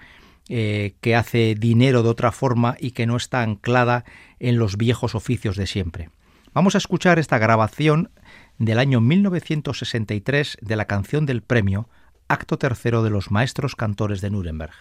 eh, 0.49 0.95
que 1.01 1.15
hace 1.15 1.55
dinero 1.55 2.03
de 2.03 2.09
otra 2.09 2.31
forma 2.31 2.75
y 2.79 2.91
que 2.91 3.05
no 3.05 3.17
está 3.17 3.41
anclada 3.41 4.05
en 4.39 4.57
los 4.57 4.77
viejos 4.77 5.15
oficios 5.15 5.57
de 5.57 5.67
siempre. 5.67 6.09
Vamos 6.53 6.75
a 6.75 6.79
escuchar 6.79 7.19
esta 7.19 7.37
grabación 7.37 8.09
del 8.57 8.79
año 8.79 9.01
1963 9.01 10.57
de 10.61 10.75
la 10.75 10.85
canción 10.85 11.25
del 11.25 11.43
premio, 11.43 11.89
acto 12.27 12.57
tercero 12.57 13.03
de 13.03 13.09
los 13.09 13.29
maestros 13.29 13.75
cantores 13.75 14.21
de 14.21 14.29
Nuremberg. 14.31 14.73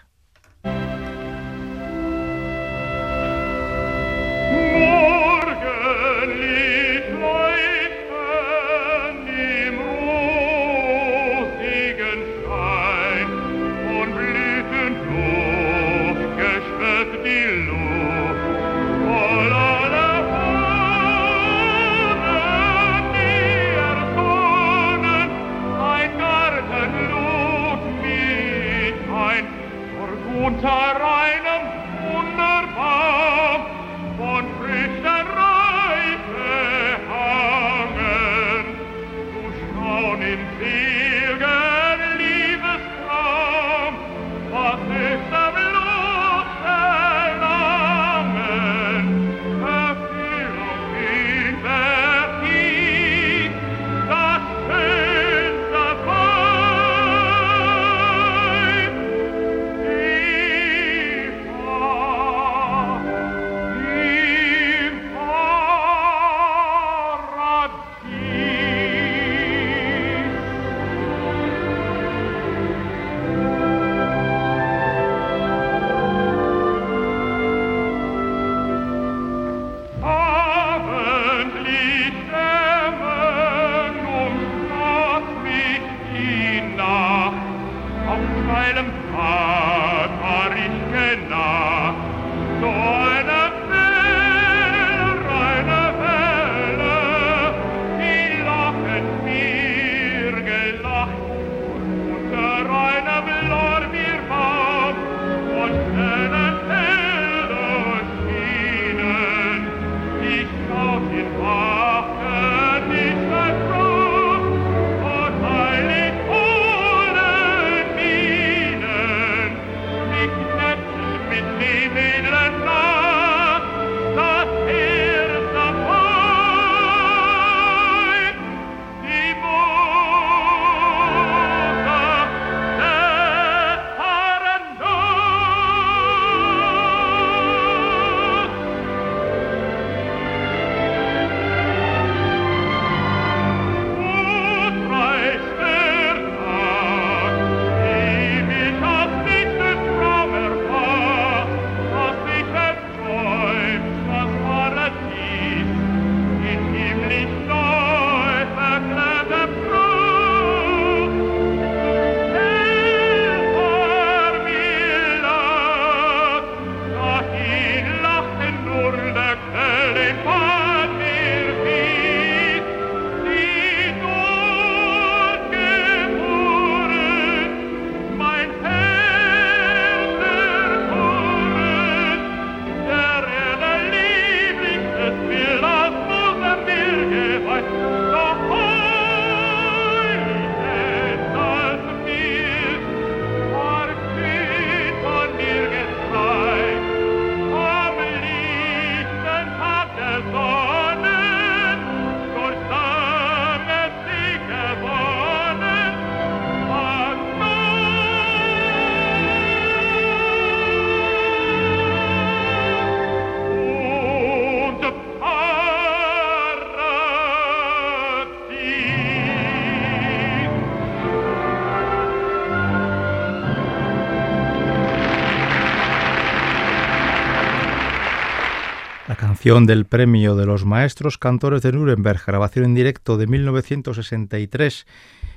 Del 229.47 229.87
Premio 229.87 230.35
de 230.35 230.45
los 230.45 230.65
Maestros 230.65 231.19
Cantores 231.19 231.63
de 231.63 231.71
Nuremberg, 231.71 232.21
grabación 232.27 232.65
en 232.65 232.75
directo 232.75 233.17
de 233.17 233.29
1963, 233.29 234.89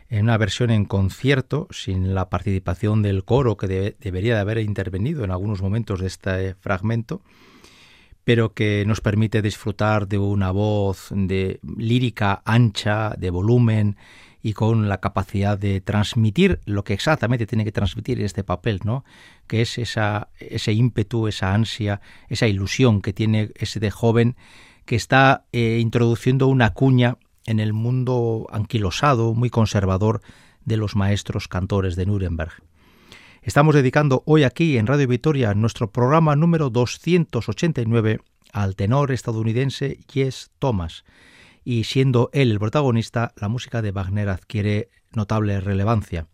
en 0.09 0.23
una 0.23 0.35
versión 0.39 0.71
en 0.71 0.85
concierto, 0.85 1.67
sin 1.69 2.15
la 2.15 2.27
participación 2.27 3.03
del 3.03 3.23
coro 3.23 3.55
que 3.55 3.95
debería 3.99 4.33
de 4.33 4.41
haber 4.41 4.57
intervenido 4.57 5.23
en 5.23 5.29
algunos 5.29 5.61
momentos 5.61 5.99
de 5.99 6.07
este 6.07 6.55
fragmento, 6.55 7.21
pero 8.23 8.55
que 8.55 8.83
nos 8.87 8.99
permite 8.99 9.43
disfrutar 9.43 10.07
de 10.07 10.17
una 10.17 10.49
voz 10.49 11.09
de 11.11 11.59
lírica 11.61 12.41
ancha, 12.45 13.13
de 13.15 13.29
volumen, 13.29 13.95
y 14.41 14.53
con 14.53 14.87
la 14.87 14.99
capacidad 14.99 15.57
de 15.57 15.81
transmitir 15.81 16.61
lo 16.65 16.83
que 16.83 16.93
exactamente 16.93 17.45
tiene 17.45 17.65
que 17.65 17.71
transmitir 17.71 18.21
este 18.21 18.43
papel, 18.43 18.79
¿no? 18.83 19.03
Que 19.47 19.61
es 19.61 19.77
esa, 19.77 20.29
ese 20.39 20.73
ímpetu, 20.73 21.27
esa 21.27 21.53
ansia, 21.53 22.01
esa 22.29 22.47
ilusión 22.47 23.01
que 23.01 23.13
tiene 23.13 23.51
ese 23.55 23.79
de 23.79 23.91
joven 23.91 24.35
que 24.85 24.95
está 24.95 25.45
eh, 25.51 25.79
introduciendo 25.79 26.47
una 26.47 26.73
cuña 26.73 27.17
en 27.45 27.59
el 27.59 27.73
mundo 27.73 28.47
anquilosado, 28.51 29.33
muy 29.33 29.49
conservador 29.49 30.21
de 30.65 30.77
los 30.77 30.95
maestros 30.95 31.47
cantores 31.47 31.95
de 31.95 32.05
Nuremberg. 32.05 32.51
Estamos 33.41 33.75
dedicando 33.75 34.23
hoy 34.25 34.43
aquí 34.43 34.77
en 34.77 34.87
Radio 34.87 35.07
Victoria 35.07 35.53
nuestro 35.53 35.91
programa 35.91 36.35
número 36.35 36.69
289 36.69 38.19
al 38.51 38.75
tenor 38.75 39.11
estadounidense 39.11 39.99
Jess 40.07 40.51
Thomas, 40.59 41.05
y 41.69 41.83
siendo 41.83 42.31
él 42.33 42.49
el 42.49 42.57
protagonista, 42.57 43.31
la 43.35 43.47
música 43.47 43.83
de 43.83 43.91
Wagner 43.91 44.29
adquiere 44.29 44.89
notable 45.11 45.61
relevancia. 45.61 46.25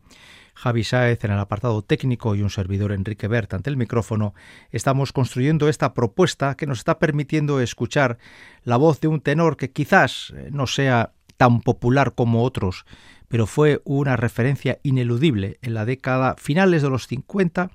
Javi 0.54 0.86
Sáez 0.86 1.26
en 1.26 1.32
el 1.32 1.40
apartado 1.40 1.82
técnico 1.82 2.36
y 2.36 2.42
un 2.42 2.50
servidor 2.50 2.94
Enrique 2.94 3.28
Bert 3.28 3.54
ante 3.54 3.70
el 3.70 3.76
micrófono, 3.76 4.34
estamos 4.72 5.12
construyendo 5.12 5.68
esta 5.68 5.94
propuesta 5.94 6.56
que 6.56 6.68
nos 6.68 6.78
está 6.78 7.00
permitiendo 7.00 7.60
escuchar 7.60 8.18
la 8.64 8.78
voz 8.78 9.02
de 9.02 9.10
un 9.10 9.20
tenor 9.20 9.58
que 9.58 9.72
quizás 9.72 10.34
no 10.52 10.68
sea 10.68 11.12
tan 11.36 11.60
popular 11.60 12.14
como 12.16 12.46
otros, 12.46 12.86
pero 13.28 13.46
fue 13.46 13.82
una 13.84 14.16
referencia 14.16 14.80
ineludible 14.84 15.60
en 15.62 15.74
la 15.74 15.84
década 15.84 16.36
finales 16.38 16.82
de 16.82 16.90
los 16.90 17.08
50 17.08 17.72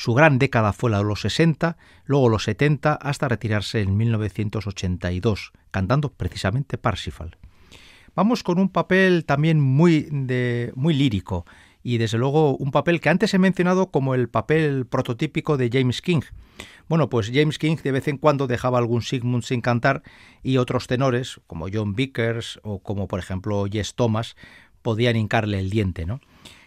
su 0.00 0.14
gran 0.14 0.38
década 0.38 0.72
fue 0.72 0.90
la 0.90 0.96
de 0.96 1.04
los 1.04 1.20
60, 1.20 1.76
luego 2.06 2.30
los 2.30 2.44
70, 2.44 2.94
hasta 2.94 3.28
retirarse 3.28 3.82
en 3.82 3.98
1982, 3.98 5.52
cantando 5.70 6.10
precisamente 6.14 6.78
Parsifal. 6.78 7.36
Vamos 8.16 8.42
con 8.42 8.58
un 8.58 8.70
papel 8.70 9.26
también 9.26 9.60
muy, 9.60 10.08
de, 10.10 10.72
muy 10.74 10.94
lírico 10.94 11.44
y 11.82 11.98
desde 11.98 12.16
luego 12.16 12.56
un 12.56 12.70
papel 12.70 13.02
que 13.02 13.10
antes 13.10 13.34
he 13.34 13.38
mencionado 13.38 13.90
como 13.90 14.14
el 14.14 14.30
papel 14.30 14.86
prototípico 14.86 15.58
de 15.58 15.68
James 15.70 16.00
King. 16.00 16.22
Bueno, 16.88 17.10
pues 17.10 17.30
James 17.30 17.58
King 17.58 17.76
de 17.84 17.92
vez 17.92 18.08
en 18.08 18.16
cuando 18.16 18.46
dejaba 18.46 18.78
algún 18.78 19.02
Sigmund 19.02 19.42
sin 19.42 19.60
cantar 19.60 20.02
y 20.42 20.56
otros 20.56 20.86
tenores, 20.86 21.42
como 21.46 21.66
John 21.70 21.94
Vickers 21.94 22.58
o 22.62 22.78
como 22.78 23.06
por 23.06 23.18
ejemplo 23.18 23.66
Jess 23.70 23.94
Thomas, 23.94 24.34
podían 24.80 25.16
hincarle 25.16 25.58
el 25.58 25.68
diente, 25.68 26.06
¿no? 26.06 26.22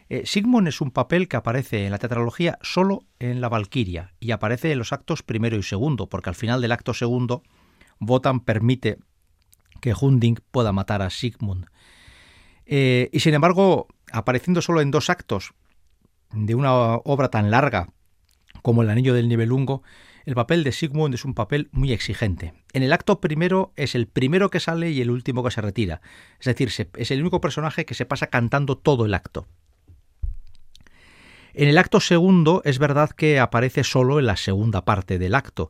Eh, 0.10 0.24
Sigmund 0.26 0.68
es 0.68 0.82
un 0.82 0.92
papel 0.92 1.28
que 1.28 1.38
aparece 1.38 1.86
en 1.86 1.92
la 1.92 1.98
tetralogía 1.98 2.58
solo 2.62 3.06
en 3.20 3.42
la 3.42 3.50
Valquiria 3.50 4.14
y 4.20 4.32
aparece 4.32 4.72
en 4.72 4.80
los 4.80 4.94
actos 4.94 5.24
primero 5.24 5.58
y 5.58 5.64
segundo, 5.64 6.08
porque 6.08 6.30
al 6.30 6.36
final 6.36 6.62
del 6.62 6.72
acto 6.72 6.94
segundo 6.94 7.44
Wotan 8.00 8.42
permite 8.42 8.98
que 9.82 9.94
Hunding 9.94 10.40
pueda 10.52 10.72
matar 10.72 11.02
a 11.02 11.10
Sigmund. 11.10 11.66
Eh, 12.66 13.10
y 13.12 13.20
sin 13.20 13.34
embargo, 13.34 13.88
apareciendo 14.12 14.62
solo 14.62 14.82
en 14.82 14.92
dos 14.92 15.10
actos 15.10 15.54
de 16.32 16.56
una 16.56 16.74
obra 16.74 17.30
tan 17.30 17.52
larga 17.52 17.90
como 18.62 18.82
El 18.82 18.90
Anillo 18.90 19.14
del 19.14 19.28
Nibelungo, 19.28 19.84
el 20.26 20.36
papel 20.36 20.64
de 20.64 20.72
Sigmund 20.72 21.14
es 21.14 21.26
un 21.26 21.34
papel 21.34 21.70
muy 21.72 21.92
exigente. 21.92 22.54
En 22.72 22.82
el 22.82 22.94
acto 22.94 23.20
primero 23.20 23.74
es 23.76 23.94
el 23.94 24.08
primero 24.08 24.50
que 24.50 24.62
sale 24.62 24.90
y 24.92 25.02
el 25.02 25.12
último 25.12 25.44
que 25.44 25.52
se 25.52 25.62
retira. 25.62 26.02
Es 26.40 26.46
decir, 26.46 26.70
es 26.96 27.12
el 27.12 27.22
único 27.22 27.42
personaje 27.42 27.86
que 27.86 27.94
se 27.94 28.06
pasa 28.06 28.28
cantando 28.28 28.78
todo 28.78 29.06
el 29.06 29.14
acto. 29.14 29.48
En 31.54 31.70
el 31.70 31.78
acto 31.78 32.00
segundo 32.00 32.62
es 32.66 32.80
verdad 32.80 33.12
que 33.12 33.40
aparece 33.40 33.84
solo 33.84 34.20
en 34.20 34.26
la 34.26 34.38
segunda 34.38 34.86
parte 34.86 35.20
del 35.20 35.36
acto, 35.36 35.70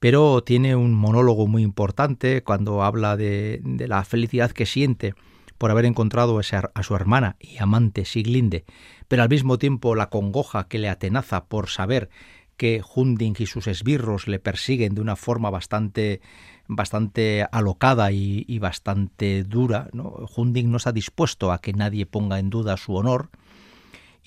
pero 0.00 0.42
tiene 0.42 0.74
un 0.74 0.94
monólogo 0.94 1.46
muy 1.46 1.62
importante 1.62 2.42
cuando 2.42 2.82
habla 2.82 3.16
de, 3.16 3.60
la 3.64 4.04
felicidad 4.04 4.52
que 4.52 4.64
siente 4.64 5.14
por 5.58 5.70
haber 5.70 5.84
encontrado 5.84 6.40
a 6.40 6.82
su 6.82 6.94
hermana 6.94 7.36
y 7.40 7.58
amante 7.58 8.04
Siglinde, 8.04 8.64
pero 9.08 9.22
al 9.22 9.28
mismo 9.28 9.58
tiempo 9.58 9.94
la 9.94 10.08
congoja 10.08 10.68
que 10.68 10.78
le 10.78 10.88
atenaza 10.88 11.44
por 11.44 11.68
saber 11.68 12.08
que 12.56 12.82
Hunding 12.94 13.34
y 13.38 13.46
sus 13.46 13.66
esbirros 13.66 14.28
le 14.28 14.38
persiguen 14.38 14.94
de 14.94 15.00
una 15.00 15.16
forma 15.16 15.50
bastante 15.50 16.20
bastante 16.68 17.46
alocada 17.50 18.12
y, 18.12 18.58
bastante 18.58 19.42
dura. 19.42 19.88
¿no? 19.92 20.26
Hunding 20.36 20.70
no 20.70 20.76
está 20.76 20.92
dispuesto 20.92 21.50
a 21.50 21.60
que 21.60 21.72
nadie 21.72 22.04
ponga 22.04 22.38
en 22.38 22.50
duda 22.50 22.76
su 22.76 22.94
honor, 22.94 23.30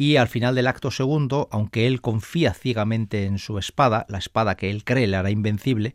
y 0.02 0.18
al 0.18 0.28
final 0.28 0.56
del 0.56 0.66
acto 0.66 0.90
segundo, 0.90 1.48
aunque 1.52 1.86
él 1.86 2.02
confía 2.02 2.56
ciegamente 2.56 3.26
en 3.26 3.38
su 3.38 3.60
espada, 3.60 4.08
la 4.10 4.18
espada 4.18 4.58
que 4.58 4.72
él 4.72 4.84
cree 4.84 5.06
le 5.06 5.16
hará 5.16 5.30
invencible, 5.30 5.94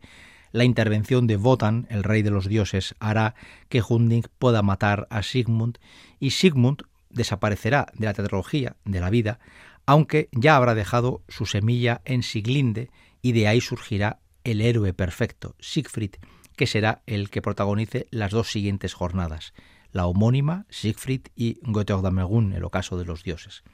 la 0.52 0.62
intervención 0.62 1.26
de 1.26 1.36
Wotan, 1.36 1.88
el 1.90 2.04
rey 2.04 2.22
de 2.22 2.30
los 2.30 2.46
dioses, 2.46 2.94
hará 3.00 3.34
que 3.68 3.82
Hunding 3.82 4.22
pueda 4.38 4.62
matar 4.62 5.08
a 5.10 5.24
Sigmund 5.24 5.78
y 6.20 6.30
Sigmund 6.30 6.84
desaparecerá 7.10 7.88
de 7.94 8.06
la 8.06 8.14
tetralogía 8.14 8.76
de 8.84 9.00
la 9.00 9.10
vida, 9.10 9.40
aunque 9.86 10.28
ya 10.30 10.54
habrá 10.54 10.76
dejado 10.76 11.24
su 11.26 11.44
semilla 11.44 12.00
en 12.04 12.22
Siglinde 12.22 12.90
y 13.22 13.32
de 13.32 13.48
ahí 13.48 13.60
surgirá 13.60 14.20
el 14.44 14.60
héroe 14.60 14.94
perfecto, 14.94 15.56
Siegfried, 15.58 16.14
que 16.54 16.68
será 16.68 17.02
el 17.06 17.28
que 17.28 17.42
protagonice 17.42 18.06
las 18.12 18.30
dos 18.30 18.52
siguientes 18.52 18.94
jornadas, 18.94 19.52
la 19.96 20.06
homónima 20.06 20.66
Siegfried 20.68 21.22
y 21.34 21.58
Götterdammerung, 21.62 22.52
el 22.52 22.64
ocaso 22.64 22.96
de 22.96 23.04
los 23.04 23.24
dioses. 23.24 23.64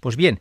Pues 0.00 0.16
bien, 0.16 0.40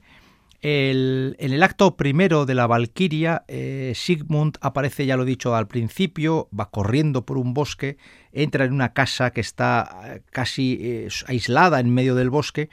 en 0.62 1.36
el 1.40 1.62
acto 1.62 1.96
primero 1.98 2.48
de 2.48 2.56
la 2.56 2.66
Valquiria, 2.66 3.44
eh, 3.48 3.94
Sigmund 3.96 4.58
aparece, 4.62 5.06
ya 5.06 5.16
lo 5.16 5.24
he 5.24 5.28
dicho 5.28 5.56
al 5.56 5.68
principio, 5.68 6.50
va 6.58 6.72
corriendo 6.72 7.26
por 7.26 7.38
un 7.38 7.54
bosque, 7.54 7.98
entra 8.32 8.66
en 8.66 8.74
una 8.74 8.94
casa 8.94 9.32
que 9.32 9.42
está 9.42 10.02
eh, 10.06 10.22
casi 10.32 10.78
eh, 10.82 11.10
aislada 11.28 11.80
en 11.80 11.94
medio 11.94 12.16
del 12.16 12.32
bosque, 12.32 12.70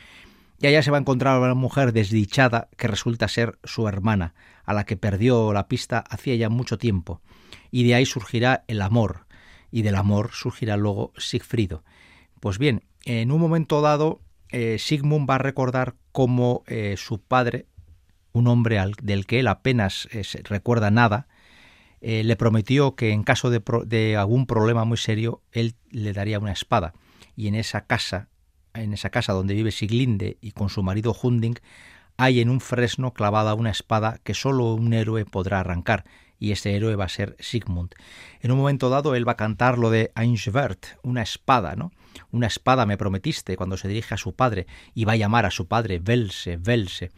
y 0.60 0.66
allá 0.66 0.82
se 0.82 0.90
va 0.90 0.96
a 0.96 1.00
encontrar 1.00 1.38
una 1.40 1.54
mujer 1.54 1.92
desdichada 1.92 2.68
que 2.78 2.88
resulta 2.88 3.28
ser 3.28 3.58
su 3.64 3.86
hermana, 3.86 4.34
a 4.64 4.72
la 4.72 4.84
que 4.84 4.96
perdió 4.96 5.52
la 5.52 5.68
pista 5.68 6.02
hacía 6.08 6.36
ya 6.36 6.48
mucho 6.48 6.78
tiempo. 6.78 7.20
Y 7.70 7.84
de 7.84 7.96
ahí 7.96 8.06
surgirá 8.06 8.64
el 8.66 8.80
amor, 8.80 9.26
y 9.70 9.82
del 9.82 9.96
amor 9.96 10.30
surgirá 10.32 10.78
luego 10.78 11.12
Siegfriedo. 11.18 11.84
Pues 12.44 12.58
bien, 12.58 12.82
en 13.06 13.32
un 13.32 13.40
momento 13.40 13.80
dado, 13.80 14.20
eh, 14.50 14.76
Sigmund 14.78 15.26
va 15.26 15.36
a 15.36 15.38
recordar 15.38 15.94
cómo 16.12 16.62
eh, 16.66 16.96
su 16.98 17.18
padre, 17.18 17.68
un 18.32 18.48
hombre 18.48 18.78
del 19.02 19.24
que 19.24 19.40
él 19.40 19.48
apenas 19.48 20.10
eh, 20.12 20.24
recuerda 20.42 20.90
nada, 20.90 21.26
le 22.02 22.36
prometió 22.36 22.96
que 22.96 23.12
en 23.12 23.22
caso 23.22 23.48
de, 23.48 24.16
algún 24.18 24.44
problema 24.44 24.84
muy 24.84 24.98
serio, 24.98 25.40
él 25.52 25.74
le 25.88 26.12
daría 26.12 26.38
una 26.38 26.52
espada. 26.52 26.92
Y 27.34 27.48
en 27.48 27.54
esa 27.54 27.86
casa, 27.86 28.28
en 28.74 28.92
esa 28.92 29.08
casa 29.08 29.32
donde 29.32 29.54
vive 29.54 29.70
Siglinde 29.70 30.36
y 30.42 30.50
con 30.50 30.68
su 30.68 30.82
marido 30.82 31.14
Hunding, 31.14 31.54
hay 32.18 32.42
en 32.42 32.50
un 32.50 32.60
fresno 32.60 33.14
clavada 33.14 33.54
una 33.54 33.70
espada 33.70 34.18
que 34.22 34.34
solo 34.34 34.74
un 34.74 34.92
héroe 34.92 35.24
podrá 35.24 35.60
arrancar, 35.60 36.04
y 36.38 36.52
ese 36.52 36.76
héroe 36.76 36.94
va 36.94 37.06
a 37.06 37.08
ser 37.08 37.36
Sigmund. 37.40 37.94
En 38.42 38.50
un 38.50 38.58
momento 38.58 38.90
dado 38.90 39.14
él 39.14 39.26
va 39.26 39.32
a 39.32 39.38
cantar 39.38 39.78
lo 39.78 39.88
de 39.88 40.12
Einschwert, 40.14 40.88
una 41.02 41.22
espada, 41.22 41.74
¿no? 41.74 41.90
Una 42.30 42.46
espada 42.46 42.86
me 42.86 42.96
prometiste 42.96 43.56
cuando 43.56 43.76
se 43.76 43.88
dirige 43.88 44.14
a 44.14 44.18
su 44.18 44.34
padre 44.34 44.66
y 44.94 45.04
va 45.04 45.12
a 45.12 45.16
llamar 45.16 45.46
a 45.46 45.50
su 45.50 45.66
padre 45.66 45.98
Velse, 45.98 46.56
Velse. 46.56 47.10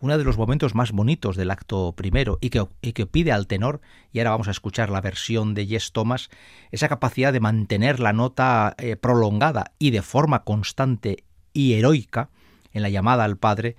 Uno 0.00 0.18
de 0.18 0.24
los 0.24 0.36
momentos 0.36 0.74
más 0.74 0.92
bonitos 0.92 1.36
del 1.36 1.50
acto 1.50 1.94
primero 1.96 2.38
y 2.40 2.50
que, 2.50 2.66
que 2.92 3.06
pide 3.06 3.32
al 3.32 3.46
tenor, 3.46 3.80
y 4.12 4.18
ahora 4.18 4.32
vamos 4.32 4.48
a 4.48 4.50
escuchar 4.50 4.90
la 4.90 5.00
versión 5.00 5.54
de 5.54 5.66
Jess 5.66 5.92
Thomas, 5.92 6.28
esa 6.72 6.88
capacidad 6.88 7.32
de 7.32 7.40
mantener 7.40 8.00
la 8.00 8.12
nota 8.12 8.74
eh, 8.78 8.96
prolongada 8.96 9.72
y 9.78 9.90
de 9.92 10.02
forma 10.02 10.44
constante 10.44 11.24
y 11.52 11.74
heroica 11.74 12.28
en 12.72 12.82
la 12.82 12.90
llamada 12.90 13.24
al 13.24 13.38
padre, 13.38 13.76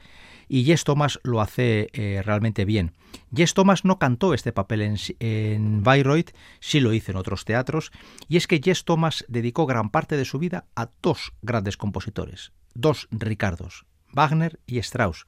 y 0.47 0.63
Jess 0.63 0.83
Thomas 0.83 1.19
lo 1.23 1.41
hace 1.41 1.89
eh, 1.93 2.21
realmente 2.23 2.65
bien. 2.65 2.93
Jess 3.33 3.53
Thomas 3.53 3.85
no 3.85 3.99
cantó 3.99 4.33
este 4.33 4.51
papel 4.51 4.97
en, 5.19 5.83
Bayreuth, 5.83 6.31
sí 6.59 6.79
lo 6.79 6.93
hizo 6.93 7.11
en 7.11 7.17
otros 7.17 7.45
teatros, 7.45 7.91
y 8.27 8.37
es 8.37 8.47
que 8.47 8.61
Jess 8.63 8.85
Thomas 8.85 9.25
dedicó 9.27 9.65
gran 9.65 9.89
parte 9.89 10.17
de 10.17 10.25
su 10.25 10.39
vida 10.39 10.65
a 10.75 10.89
dos 11.01 11.33
grandes 11.41 11.77
compositores, 11.77 12.51
dos 12.73 13.07
Ricardos, 13.11 13.85
Wagner 14.11 14.59
y 14.65 14.79
Strauss. 14.79 15.25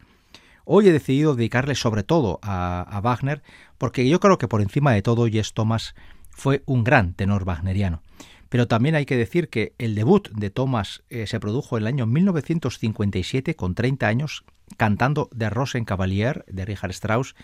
Hoy 0.65 0.89
he 0.89 0.91
decidido 0.91 1.35
dedicarle 1.35 1.75
sobre 1.75 2.03
todo 2.03 2.39
a, 2.41 2.81
a 2.81 2.99
Wagner, 2.99 3.41
porque 3.77 4.07
yo 4.07 4.19
creo 4.19 4.37
que 4.37 4.49
por 4.49 4.61
encima 4.61 4.91
de 4.91 5.01
todo 5.01 5.27
Jess 5.27 5.53
Thomas 5.53 5.95
fue 6.29 6.61
un 6.65 6.83
gran 6.83 7.13
tenor 7.13 7.45
wagneriano. 7.45 8.03
Pero 8.49 8.67
también 8.67 8.95
hay 8.95 9.05
que 9.05 9.17
decir 9.17 9.49
que 9.49 9.73
el 9.77 9.95
debut 9.95 10.29
de 10.31 10.49
Thomas 10.49 11.03
eh, 11.09 11.27
se 11.27 11.39
produjo 11.39 11.77
en 11.77 11.83
el 11.83 11.87
año 11.87 12.05
1957, 12.05 13.55
con 13.55 13.75
30 13.75 14.07
años, 14.07 14.43
cantando 14.77 15.29
de 15.33 15.49
Rosenkavalier 15.49 16.45
de 16.47 16.65
Richard 16.65 16.91
Strauss, 16.91 17.35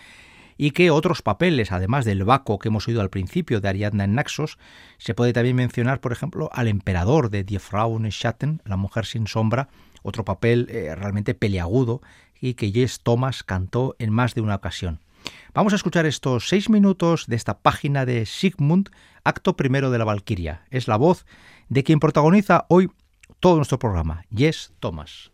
y 0.57 0.71
que 0.71 0.91
otros 0.91 1.21
papeles, 1.21 1.71
además 1.71 2.05
del 2.05 2.23
Baco 2.23 2.59
que 2.59 2.67
hemos 2.67 2.87
oído 2.87 3.01
al 3.01 3.09
principio 3.09 3.59
de 3.59 3.69
Ariadna 3.69 4.03
en 4.03 4.15
Naxos, 4.15 4.57
se 4.97 5.15
puede 5.15 5.33
también 5.33 5.55
mencionar, 5.55 5.99
por 5.99 6.11
ejemplo, 6.11 6.49
al 6.53 6.67
emperador 6.67 7.29
de 7.29 7.43
Die 7.43 7.59
Frau 7.59 7.99
Schatten, 7.99 8.61
la 8.65 8.77
mujer 8.77 9.05
sin 9.05 9.27
sombra, 9.27 9.69
otro 10.03 10.23
papel 10.25 10.67
eh, 10.69 10.93
realmente 10.95 11.33
peleagudo 11.33 12.01
y 12.39 12.53
que 12.53 12.71
Jess 12.71 13.01
Thomas 13.01 13.43
cantó 13.43 13.95
en 13.99 14.11
más 14.11 14.35
de 14.35 14.41
una 14.41 14.55
ocasión. 14.55 14.99
Vamos 15.53 15.73
a 15.73 15.75
escuchar 15.75 16.05
estos 16.05 16.47
seis 16.47 16.69
minutos 16.69 17.25
de 17.27 17.35
esta 17.35 17.59
página 17.59 18.05
de 18.05 18.25
Sigmund, 18.25 18.89
acto 19.23 19.55
primero 19.55 19.91
de 19.91 19.97
la 19.97 20.05
Valquiria. 20.05 20.63
Es 20.71 20.87
la 20.87 20.97
voz 20.97 21.25
de 21.69 21.83
quien 21.83 21.99
protagoniza 21.99 22.65
hoy 22.69 22.89
todo 23.39 23.57
nuestro 23.57 23.79
programa, 23.79 24.25
Jess 24.33 24.73
Thomas. 24.79 25.32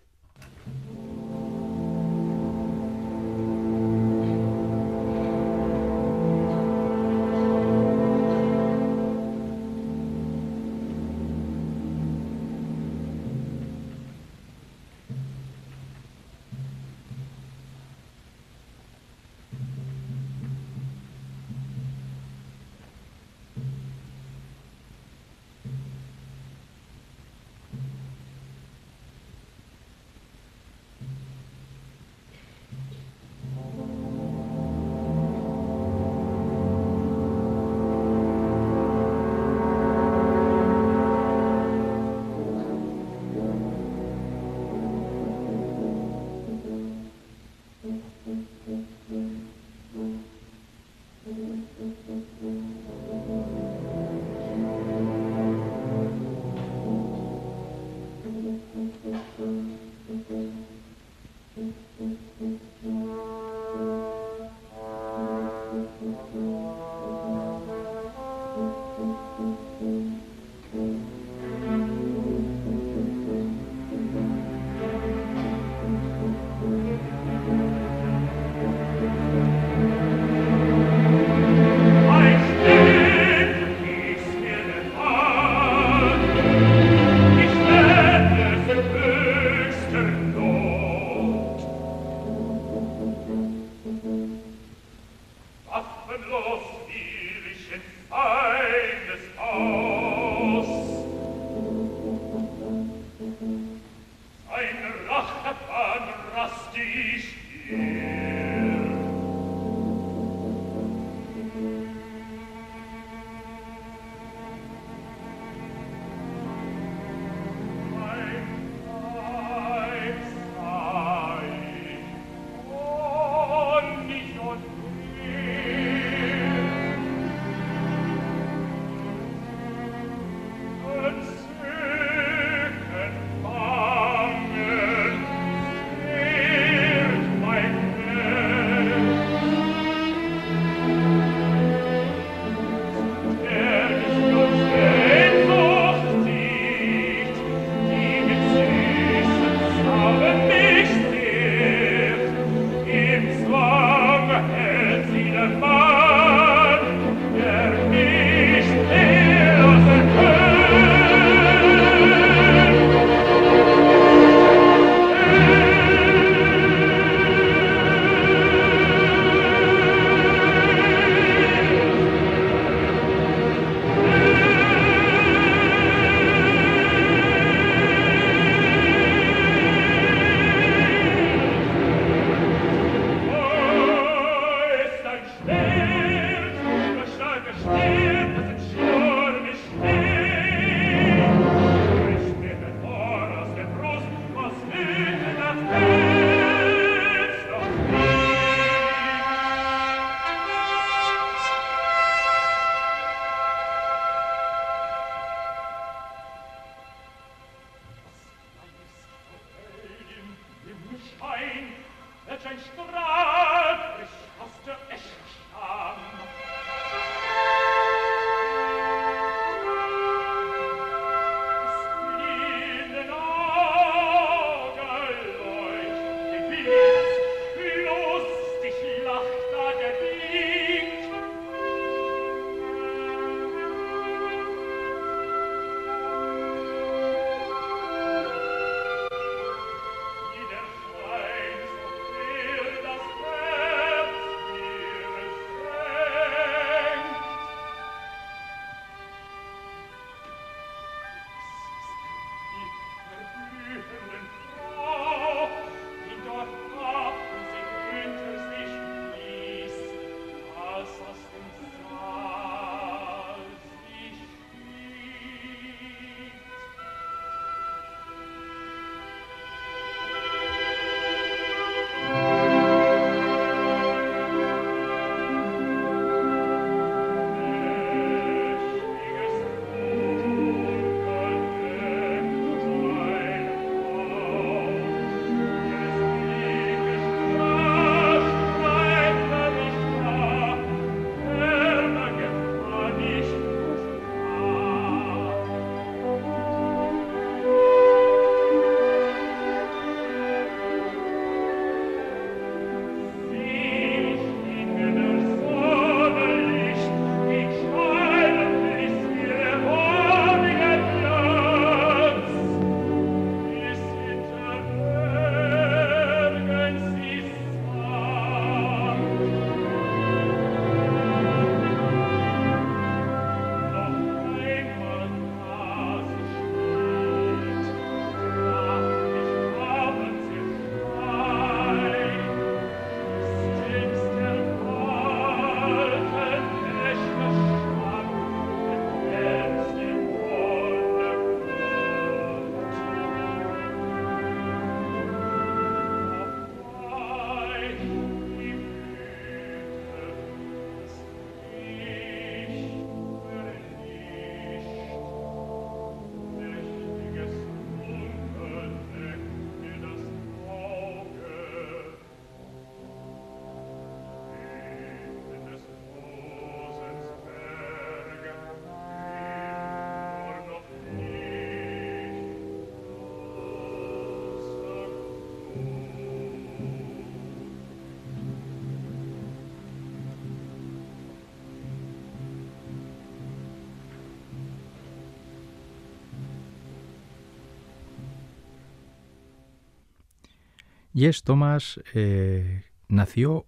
Yes 391.00 391.24
Thomas 391.24 391.80
eh, 391.94 392.66
nació 392.90 393.46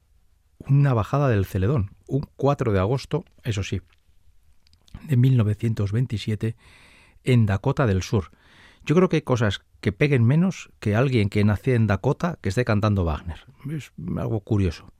una 0.70 0.93
bajada 0.93 1.28
del 1.28 1.45
Celedón, 1.45 1.91
un 2.08 2.26
4 2.38 2.72
de 2.72 2.80
agosto, 2.80 3.26
eso 3.43 3.62
sí, 3.62 3.82
de 5.04 5.18
1927, 5.18 6.56
en 7.26 7.45
Dakota 7.45 7.88
del 7.88 8.04
Sur. 8.04 8.32
Yo 8.86 8.95
creo 8.95 9.10
que 9.10 9.18
hay 9.18 9.22
cosas 9.24 9.64
que 9.82 9.91
peguen 9.91 10.24
menos 10.24 10.70
que 10.80 10.95
alguien 10.95 11.28
que 11.28 11.43
nació 11.43 11.76
en 11.76 11.88
Dakota 11.88 12.39
que 12.41 12.47
esté 12.47 12.64
cantando 12.64 13.04
Wagner. 13.04 13.45
Es 13.70 13.91
algo 14.16 14.39
curioso. 14.39 14.93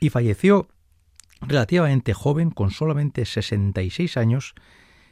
Y 0.00 0.10
falleció 0.10 0.66
relativamente 1.42 2.12
joven, 2.12 2.50
con 2.50 2.72
solamente 2.72 3.24
66 3.24 4.16
años, 4.16 4.56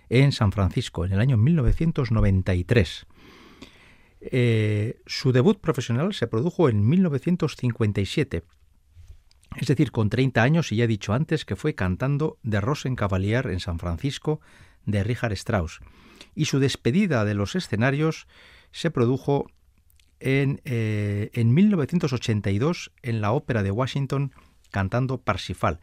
en 0.09 0.33
San 0.33 0.51
Francisco, 0.51 1.05
en 1.05 1.13
el 1.13 1.21
año 1.21 1.37
1993. 1.37 3.07
Eh, 4.33 5.01
su 5.07 5.33
debut 5.33 5.61
profesional 5.61 6.15
se 6.15 6.27
produjo 6.27 6.69
en 6.69 6.87
1957, 6.89 8.43
es 9.57 9.67
decir, 9.67 9.93
con 9.93 10.11
30 10.11 10.43
años, 10.43 10.73
y 10.73 10.77
ya 10.77 10.85
he 10.85 10.89
dicho 10.89 11.13
antes 11.13 11.45
que 11.45 11.57
fue 11.57 11.75
cantando 11.75 12.39
de 12.43 12.61
Rosenkavalier 12.61 13.47
en 13.49 13.61
San 13.61 13.79
Francisco 13.79 14.41
de 14.85 15.05
Richard 15.05 15.33
Strauss. 15.33 15.81
Y 16.35 16.47
su 16.47 16.59
despedida 16.59 17.25
de 17.25 17.35
los 17.35 17.55
escenarios 17.55 18.27
se 18.73 18.91
produjo 18.91 19.47
en, 20.21 20.61
eh, 20.65 21.31
en 21.35 21.53
1982 21.55 22.93
en 23.03 23.21
la 23.21 23.33
Ópera 23.33 23.63
de 23.63 23.71
Washington 23.71 24.33
cantando 24.71 25.23
Parsifal, 25.23 25.81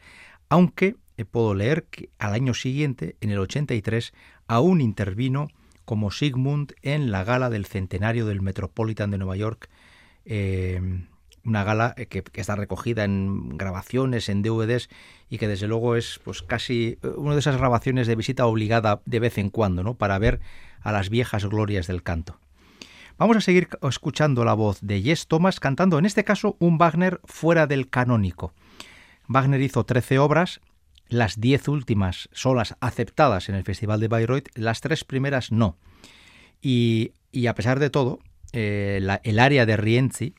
aunque 0.50 0.96
eh, 1.18 1.26
puedo 1.26 1.54
leer 1.54 1.86
que 1.86 2.10
al 2.18 2.34
año 2.34 2.54
siguiente, 2.54 3.16
en 3.22 3.32
el 3.32 3.40
83, 3.40 4.14
aún 4.48 4.82
intervino 4.82 5.50
como 5.86 6.12
Sigmund 6.12 6.74
en 6.82 7.12
la 7.12 7.24
gala 7.24 7.50
del 7.50 7.66
centenario 7.66 8.26
del 8.26 8.42
Metropolitan 8.42 9.12
de 9.12 9.18
Nueva 9.18 9.36
York, 9.36 9.70
eh, 10.26 10.82
una 11.46 11.64
gala 11.64 11.94
eh, 11.98 12.06
que, 12.06 12.24
está 12.34 12.56
recogida 12.56 13.04
en 13.04 13.58
grabaciones, 13.58 14.30
en 14.30 14.42
DVDs 14.42 14.90
y 15.30 15.38
que 15.38 15.48
desde 15.48 15.68
luego 15.68 15.96
es 15.96 16.20
pues 16.24 16.42
casi 16.42 16.98
una 17.18 17.34
de 17.34 17.40
esas 17.40 17.58
grabaciones 17.58 18.08
de 18.08 18.16
visita 18.16 18.46
obligada 18.46 19.02
de 19.06 19.20
vez 19.20 19.38
en 19.38 19.50
cuando, 19.50 19.84
¿no? 19.84 19.96
Para 19.96 20.18
ver 20.20 20.40
a 20.82 20.92
las 20.92 21.10
viejas 21.10 21.46
glorias 21.46 21.88
del 21.88 22.04
canto. 22.04 22.40
Vamos 23.18 23.38
a 23.38 23.42
seguir 23.42 23.70
escuchando 23.82 24.44
la 24.44 24.54
voz 24.54 24.80
de 24.82 25.02
Jess 25.02 25.28
Thomas 25.28 25.60
cantando 25.60 26.00
en 26.00 26.06
este 26.06 26.24
caso 26.24 26.56
un 26.60 26.78
Wagner 26.78 27.20
fuera 27.26 27.68
del 27.68 27.90
canónico. 27.90 28.54
Wagner 29.28 29.62
hizo 29.62 29.86
13 29.86 30.20
obras 30.20 30.62
las 31.08 31.40
diez 31.40 31.68
últimas 31.68 32.30
son 32.32 32.58
las 32.58 32.76
aceptadas 32.80 33.50
en 33.50 33.56
el 33.56 33.64
Festival 33.64 34.00
de 34.00 34.08
Bayreuth, 34.08 34.50
las 34.56 34.82
tres 34.82 35.04
primeras 35.04 35.52
no. 35.52 35.78
Y, 36.62 37.12
a 37.48 37.56
pesar 37.56 37.80
de 37.80 37.90
todo, 37.90 38.20
eh, 38.54 39.02
el 39.24 39.40
área 39.40 39.66
de 39.66 39.78
Rienzi, 39.78 40.36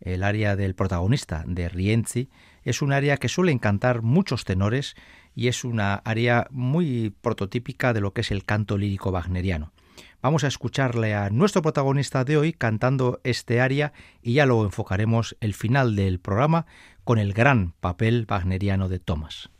el 0.00 0.22
área 0.22 0.56
del 0.56 0.74
protagonista 0.74 1.44
de 1.46 1.68
Rienzi, 1.68 2.30
es 2.64 2.82
un 2.82 2.92
área 2.92 3.16
que 3.16 3.28
suele 3.28 3.52
encantar 3.52 4.02
muchos 4.02 4.44
tenores 4.44 4.94
y 5.34 5.48
es 5.48 5.64
una 5.64 5.94
área 5.94 6.46
muy 6.50 7.14
prototípica 7.20 7.92
de 7.92 8.00
lo 8.00 8.12
que 8.12 8.22
es 8.22 8.30
el 8.30 8.44
canto 8.44 8.76
lírico 8.76 9.10
wagneriano. 9.10 9.72
Vamos 10.20 10.42
a 10.42 10.48
escucharle 10.48 11.14
a 11.14 11.30
nuestro 11.30 11.62
protagonista 11.62 12.24
de 12.24 12.36
hoy 12.36 12.52
cantando 12.52 13.20
este 13.22 13.60
área 13.60 13.92
y 14.20 14.34
ya 14.34 14.46
luego 14.46 14.64
enfocaremos 14.64 15.36
el 15.40 15.54
final 15.54 15.94
del 15.94 16.18
programa 16.18 16.66
con 17.04 17.18
el 17.18 17.32
gran 17.32 17.72
papel 17.80 18.26
wagneriano 18.28 18.88
de 18.88 18.98
Thomas. 18.98 19.50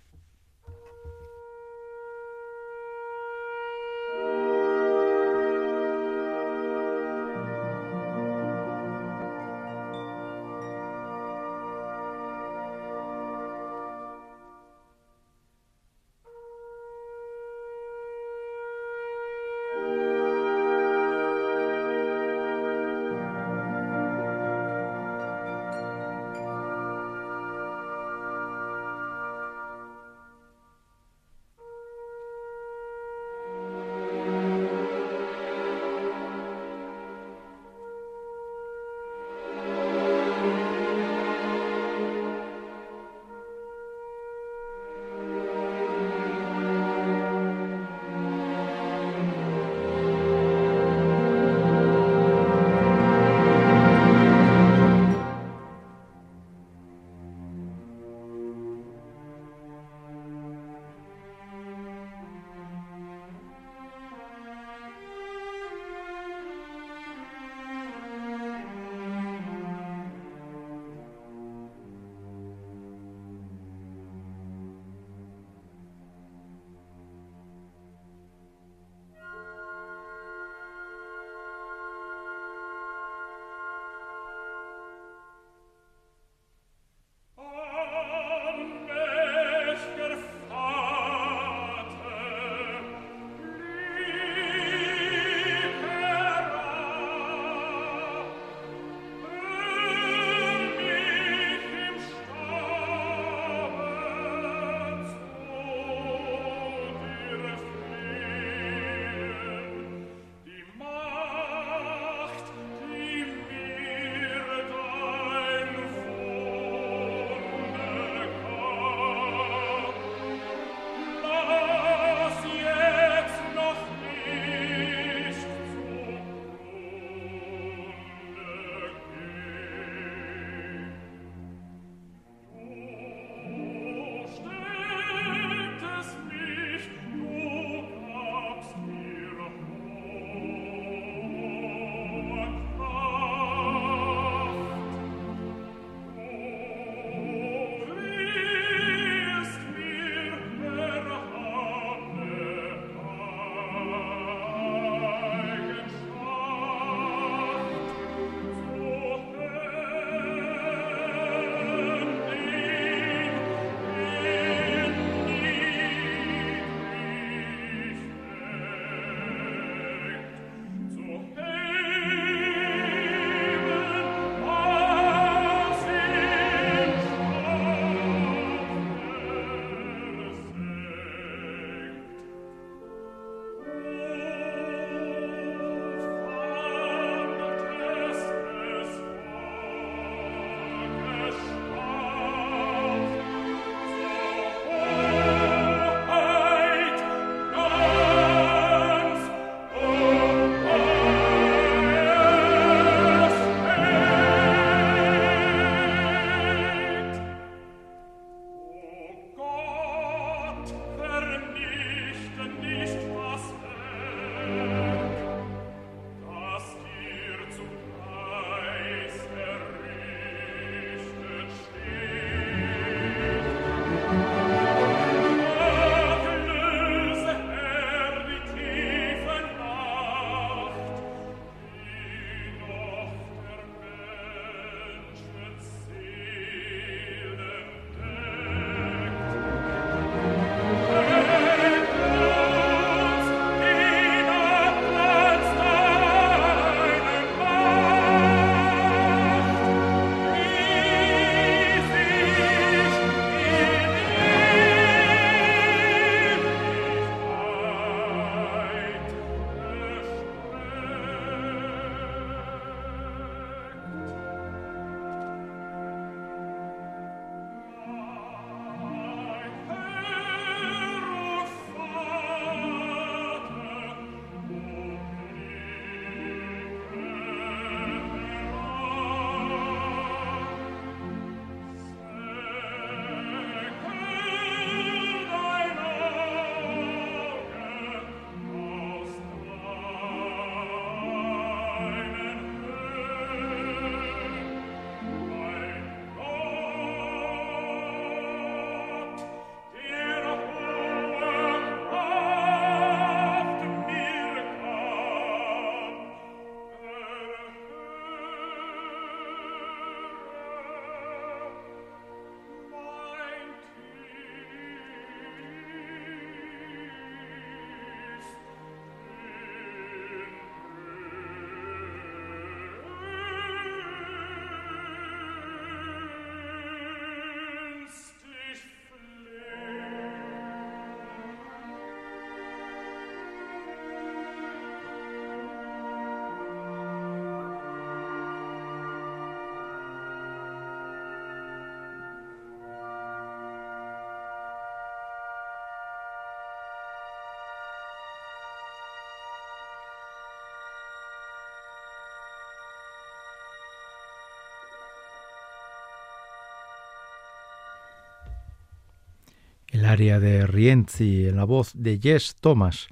El 359.78 359.84
área 359.84 360.18
de 360.18 360.44
Rienzi 360.46 361.28
en 361.28 361.36
la 361.36 361.44
voz 361.44 361.70
de 361.74 362.00
Jess 362.02 362.34
Thomas. 362.40 362.88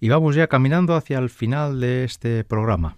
Y 0.00 0.08
vamos 0.08 0.34
ya 0.34 0.46
caminando 0.46 0.94
hacia 0.94 1.18
el 1.18 1.28
final 1.28 1.80
de 1.80 2.04
este 2.04 2.44
programa. 2.44 2.96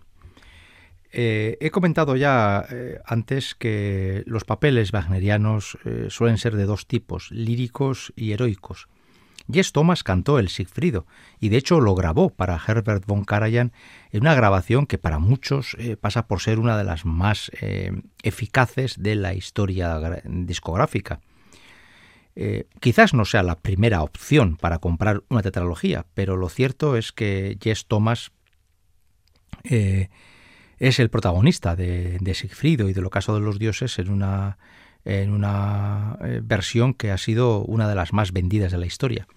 Eh, 1.11 1.59
he 1.61 1.71
comentado 1.71 2.15
ya 2.15 2.65
eh, 2.71 3.01
antes 3.05 3.57
que 3.57 4.23
los 4.27 4.45
papeles 4.45 4.93
wagnerianos 4.93 5.77
eh, 5.85 6.07
suelen 6.09 6.39
ser 6.39 6.55
de 6.55 6.67
dos 6.67 6.87
tipos, 6.87 7.33
líricos 7.33 8.13
y 8.15 8.31
heroicos. 8.31 8.89
Jess 9.53 9.73
Thomas 9.73 10.05
cantó 10.05 10.39
el 10.39 10.49
Sigfrido 10.49 11.05
y 11.41 11.49
de 11.49 11.57
hecho 11.57 11.81
lo 11.81 11.97
grabó 11.97 12.31
para 12.31 12.61
Herbert 12.65 13.05
von 13.07 13.25
Karajan 13.25 13.73
en 14.13 14.21
una 14.21 14.37
grabación 14.37 14.87
que 14.87 14.99
para 14.99 15.19
muchos 15.19 15.77
pasa 16.01 16.29
por 16.29 16.41
ser 16.41 16.61
una 16.61 16.79
de 16.79 16.85
las 16.85 17.05
más 17.05 17.51
eficaces 18.23 19.03
de 19.03 19.17
la 19.17 19.35
historia 19.35 20.23
discográfica. 20.25 21.21
Eh, 22.35 22.67
quizás 22.81 23.13
no 23.13 23.25
sea 23.25 23.43
la 23.43 23.59
primera 23.59 24.03
opción 24.03 24.57
para 24.57 24.79
comprar 24.79 25.23
una 25.29 25.43
tetralogía, 25.43 26.07
pero 26.15 26.37
lo 26.37 26.49
cierto 26.49 26.97
es 26.97 27.13
que 27.13 27.59
Jess 27.61 27.87
Thomas 27.87 28.33
eh, 29.65 30.09
es 30.79 30.99
el 30.99 31.11
protagonista 31.11 31.77
de, 31.77 32.19
de, 32.21 32.35
Sigfrido 32.35 32.89
y 32.89 32.95
del 32.95 33.05
ocaso 33.05 33.35
de 33.35 33.41
los 33.41 33.59
dioses 33.59 33.99
en 33.99 34.11
una, 34.11 34.57
en 35.05 35.31
una 35.31 36.17
eh, 36.23 36.41
versión 36.43 36.95
que 36.95 37.11
ha 37.11 37.19
sido 37.19 37.63
una 37.65 37.87
de 37.87 37.95
las 37.95 38.15
más 38.15 38.33
vendidas 38.33 38.73
de 38.73 38.79
la 38.79 38.87
historia. 38.87 39.29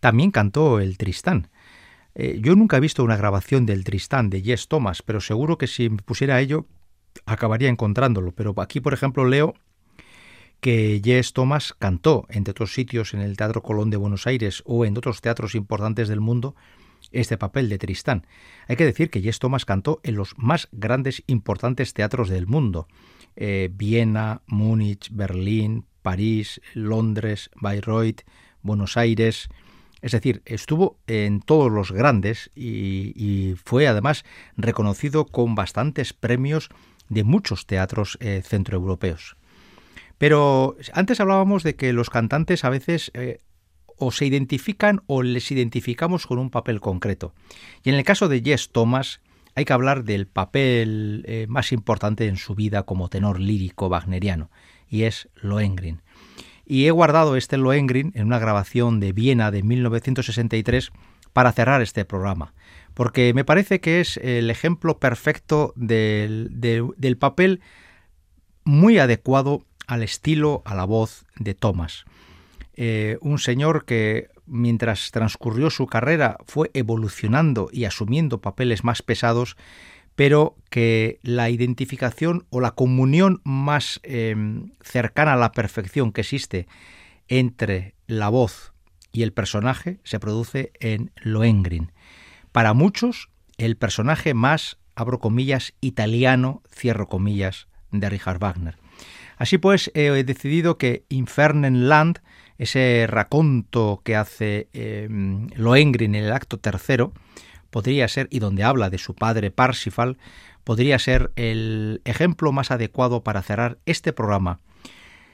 También 0.00 0.30
cantó 0.30 0.80
el 0.80 0.98
Tristán. 0.98 1.48
yo 2.14 2.54
nunca 2.56 2.76
he 2.76 2.80
visto 2.80 3.02
una 3.02 3.16
grabación 3.16 3.64
del 3.64 3.84
Tristán 3.84 4.28
de 4.28 4.42
Jess 4.42 4.68
Thomas, 4.68 5.00
pero 5.00 5.20
seguro 5.20 5.56
que 5.56 5.66
si 5.66 5.88
me 5.88 6.02
pusiera 6.02 6.40
ello 6.40 6.66
acabaría 7.24 7.70
encontrándolo. 7.70 8.32
Pero 8.32 8.54
aquí, 8.60 8.80
por 8.80 8.92
ejemplo, 8.92 9.24
leo 9.24 9.54
que 10.64 11.02
Jess 11.04 11.34
Thomas 11.34 11.74
cantó, 11.78 12.24
entre 12.30 12.52
otros 12.52 12.72
sitios, 12.72 13.12
en 13.12 13.20
el 13.20 13.36
Teatro 13.36 13.62
Colón 13.62 13.90
de 13.90 13.98
Buenos 13.98 14.26
Aires 14.26 14.62
o 14.64 14.86
en 14.86 14.96
otros 14.96 15.20
teatros 15.20 15.54
importantes 15.54 16.08
del 16.08 16.22
mundo, 16.22 16.56
este 17.12 17.36
papel 17.36 17.68
de 17.68 17.76
Tristán. 17.76 18.26
Hay 18.66 18.76
que 18.76 18.86
decir 18.86 19.10
que 19.10 19.20
Jess 19.20 19.40
Thomas 19.40 19.66
cantó 19.66 20.00
en 20.04 20.14
los 20.14 20.32
más 20.38 20.68
grandes, 20.72 21.22
importantes 21.26 21.92
teatros 21.92 22.30
del 22.30 22.46
mundo. 22.46 22.88
Eh, 23.36 23.68
Viena, 23.74 24.40
Múnich, 24.46 25.10
Berlín, 25.12 25.84
París, 26.00 26.62
Londres, 26.72 27.50
Bayreuth, 27.56 28.22
Buenos 28.62 28.96
Aires. 28.96 29.50
Es 30.00 30.12
decir, 30.12 30.40
estuvo 30.46 30.96
en 31.06 31.40
todos 31.40 31.70
los 31.70 31.92
grandes 31.92 32.50
y, 32.54 33.54
fue 33.62 33.86
además 33.86 34.24
reconocido 34.56 35.26
con 35.26 35.54
bastantes 35.54 36.14
premios 36.14 36.70
de 37.10 37.22
muchos 37.22 37.66
teatros 37.66 38.16
eh, 38.22 38.40
centroeuropeos. 38.42 39.36
Pero 40.18 40.76
antes 40.92 41.20
hablábamos 41.20 41.62
de 41.62 41.76
que 41.76 41.92
los 41.92 42.10
cantantes 42.10 42.64
a 42.64 42.70
veces 42.70 43.10
eh, 43.14 43.38
o 43.96 44.12
se 44.12 44.26
identifican 44.26 45.02
o 45.06 45.22
les 45.22 45.50
identificamos 45.50 46.26
con 46.26 46.38
un 46.38 46.50
papel 46.50 46.80
concreto. 46.80 47.34
Y 47.82 47.90
en 47.90 47.96
el 47.96 48.04
caso 48.04 48.28
de 48.28 48.42
Jess 48.42 48.70
Thomas 48.70 49.20
hay 49.54 49.64
que 49.64 49.72
hablar 49.72 50.04
del 50.04 50.26
papel 50.26 51.24
eh, 51.26 51.46
más 51.48 51.72
importante 51.72 52.26
en 52.26 52.36
su 52.36 52.54
vida 52.54 52.82
como 52.82 53.08
tenor 53.08 53.38
lírico 53.38 53.86
wagneriano, 53.88 54.50
y 54.88 55.02
es 55.02 55.28
Lohengrin. 55.36 56.02
Y 56.66 56.86
he 56.86 56.90
guardado 56.90 57.36
este 57.36 57.56
Lohengrin 57.56 58.12
en 58.14 58.26
una 58.26 58.38
grabación 58.38 58.98
de 58.98 59.12
Viena 59.12 59.50
de 59.50 59.62
1963 59.62 60.90
para 61.32 61.52
cerrar 61.52 61.82
este 61.82 62.04
programa, 62.04 62.54
porque 62.94 63.32
me 63.34 63.44
parece 63.44 63.80
que 63.80 64.00
es 64.00 64.16
el 64.18 64.50
ejemplo 64.50 64.98
perfecto 64.98 65.72
del, 65.76 66.48
del 66.50 67.16
papel 67.16 67.60
muy 68.64 68.98
adecuado 68.98 69.64
al 69.86 70.02
estilo, 70.02 70.62
a 70.64 70.74
la 70.74 70.84
voz 70.84 71.24
de 71.36 71.54
Thomas. 71.54 72.04
Eh, 72.76 73.18
un 73.20 73.38
señor 73.38 73.84
que 73.84 74.28
mientras 74.46 75.10
transcurrió 75.10 75.70
su 75.70 75.86
carrera 75.86 76.38
fue 76.46 76.70
evolucionando 76.74 77.68
y 77.72 77.84
asumiendo 77.84 78.40
papeles 78.40 78.84
más 78.84 79.02
pesados, 79.02 79.56
pero 80.16 80.56
que 80.70 81.18
la 81.22 81.50
identificación 81.50 82.46
o 82.50 82.60
la 82.60 82.72
comunión 82.72 83.40
más 83.44 84.00
em, 84.02 84.72
cercana 84.80 85.34
a 85.34 85.36
la 85.36 85.52
perfección 85.52 86.12
que 86.12 86.20
existe 86.20 86.66
entre 87.28 87.94
la 88.06 88.28
voz 88.28 88.72
y 89.12 89.22
el 89.22 89.32
personaje 89.32 89.98
se 90.04 90.20
produce 90.20 90.72
en 90.80 91.12
Lohengrin. 91.22 91.92
Para 92.52 92.74
muchos, 92.74 93.30
el 93.56 93.76
personaje 93.76 94.34
más, 94.34 94.78
abro 94.94 95.20
comillas, 95.20 95.74
italiano, 95.80 96.62
cierro 96.68 97.08
comillas, 97.08 97.68
de 97.90 98.10
Richard 98.10 98.38
Wagner. 98.38 98.76
Así 99.36 99.58
pues, 99.58 99.90
he 99.94 100.10
decidido 100.24 100.78
que 100.78 101.04
Infernenland, 101.08 102.20
ese 102.58 103.06
raconto 103.08 104.00
que 104.04 104.16
hace 104.16 104.68
eh, 104.72 105.08
en 105.10 106.14
el 106.14 106.32
acto 106.32 106.58
tercero, 106.58 107.12
podría 107.70 108.06
ser, 108.06 108.28
y 108.30 108.38
donde 108.38 108.62
habla 108.62 108.90
de 108.90 108.98
su 108.98 109.14
padre 109.14 109.50
Parsifal, 109.50 110.18
podría 110.62 110.98
ser 110.98 111.32
el 111.36 112.00
ejemplo 112.04 112.52
más 112.52 112.70
adecuado 112.70 113.24
para 113.24 113.42
cerrar 113.42 113.78
este 113.86 114.12
programa. 114.12 114.60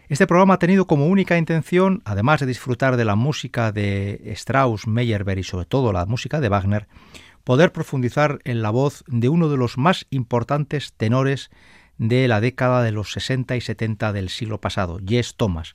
Este 0.08 0.26
programa 0.26 0.54
ha 0.54 0.58
tenido 0.58 0.86
como 0.86 1.06
única 1.06 1.38
intención, 1.38 2.02
además 2.04 2.40
de 2.40 2.46
disfrutar 2.46 2.96
de 2.96 3.04
la 3.04 3.14
música 3.14 3.70
de 3.70 4.20
Strauss, 4.34 4.88
Meyerbeer 4.88 5.38
y 5.38 5.44
sobre 5.44 5.66
todo 5.66 5.92
la 5.92 6.04
música 6.06 6.40
de 6.40 6.48
Wagner, 6.48 6.88
poder 7.44 7.72
profundizar 7.72 8.40
en 8.44 8.60
la 8.60 8.70
voz 8.70 9.04
de 9.06 9.28
uno 9.28 9.48
de 9.48 9.56
los 9.56 9.78
más 9.78 10.06
importantes 10.10 10.94
tenores 10.96 11.50
de 12.00 12.28
la 12.28 12.40
década 12.40 12.82
de 12.82 12.92
los 12.92 13.12
60 13.12 13.56
y 13.56 13.60
70 13.60 14.14
del 14.14 14.30
siglo 14.30 14.58
pasado, 14.58 14.98
Jess 15.06 15.34
Thomas. 15.36 15.74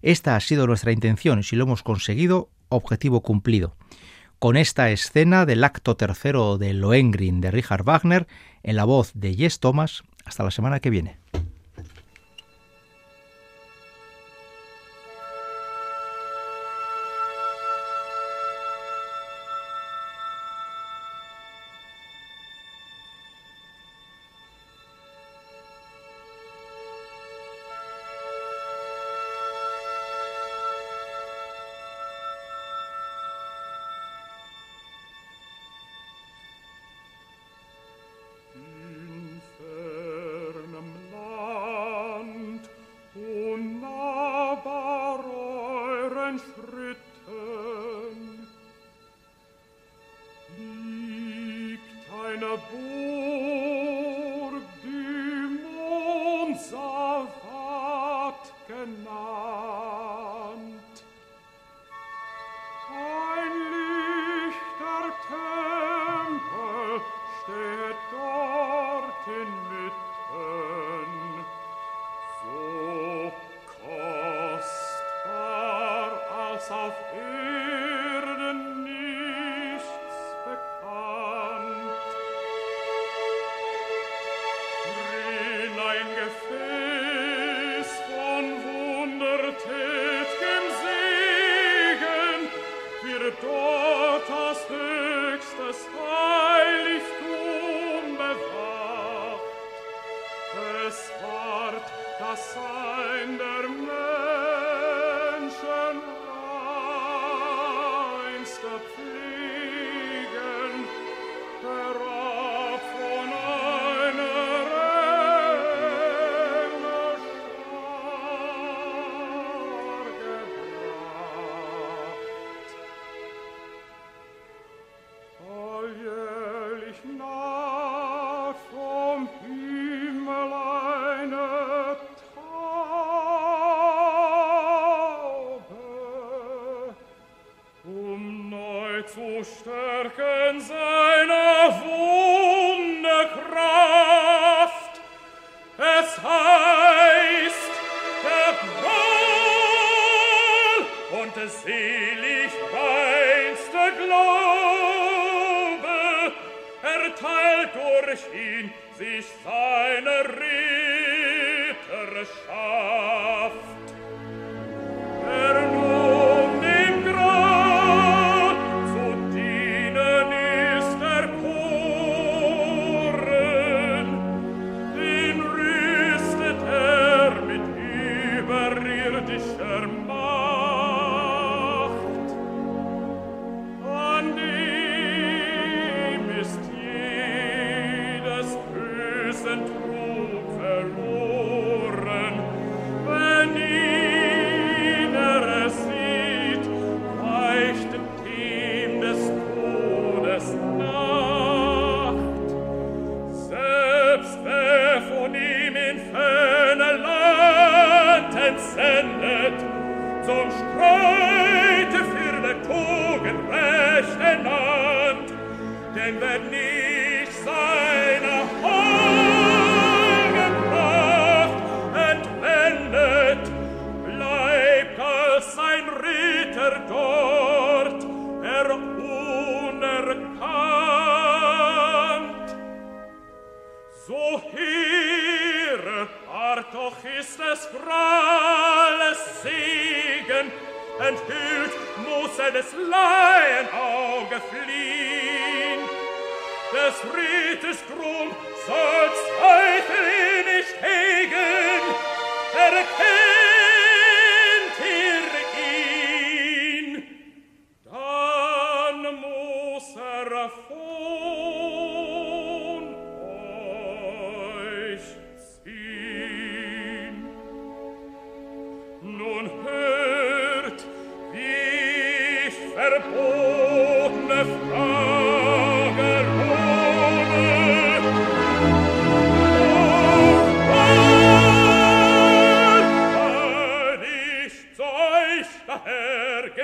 Esta 0.00 0.34
ha 0.34 0.40
sido 0.40 0.66
nuestra 0.66 0.92
intención 0.92 1.40
y 1.40 1.42
si 1.42 1.56
lo 1.56 1.64
hemos 1.64 1.82
conseguido, 1.82 2.48
objetivo 2.70 3.20
cumplido. 3.20 3.76
Con 4.38 4.56
esta 4.56 4.90
escena 4.90 5.44
del 5.44 5.62
acto 5.62 5.94
tercero 5.94 6.56
de 6.56 6.72
Lohengrin 6.72 7.42
de 7.42 7.50
Richard 7.50 7.84
Wagner 7.84 8.26
en 8.62 8.76
la 8.76 8.84
voz 8.84 9.12
de 9.14 9.34
Jess 9.34 9.60
Thomas, 9.60 10.04
hasta 10.24 10.42
la 10.42 10.50
semana 10.50 10.80
que 10.80 10.88
viene. 10.88 11.18
of 76.70 76.94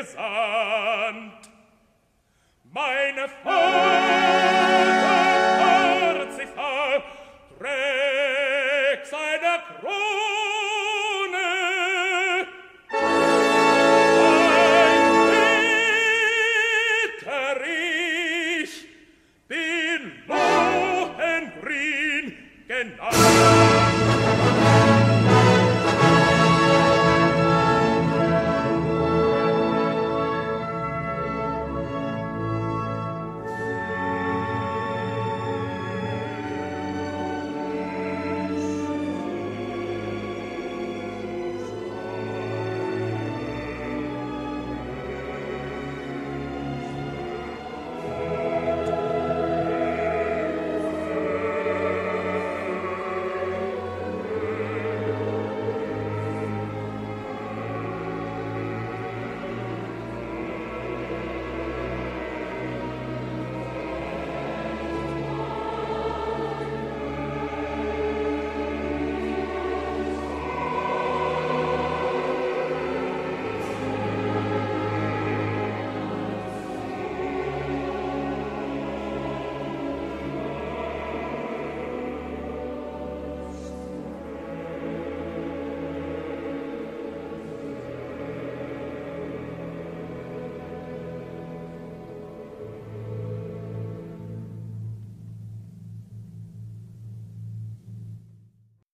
gesandt. 0.05 1.51
Meine 2.73 3.29
Freunde, 3.29 3.54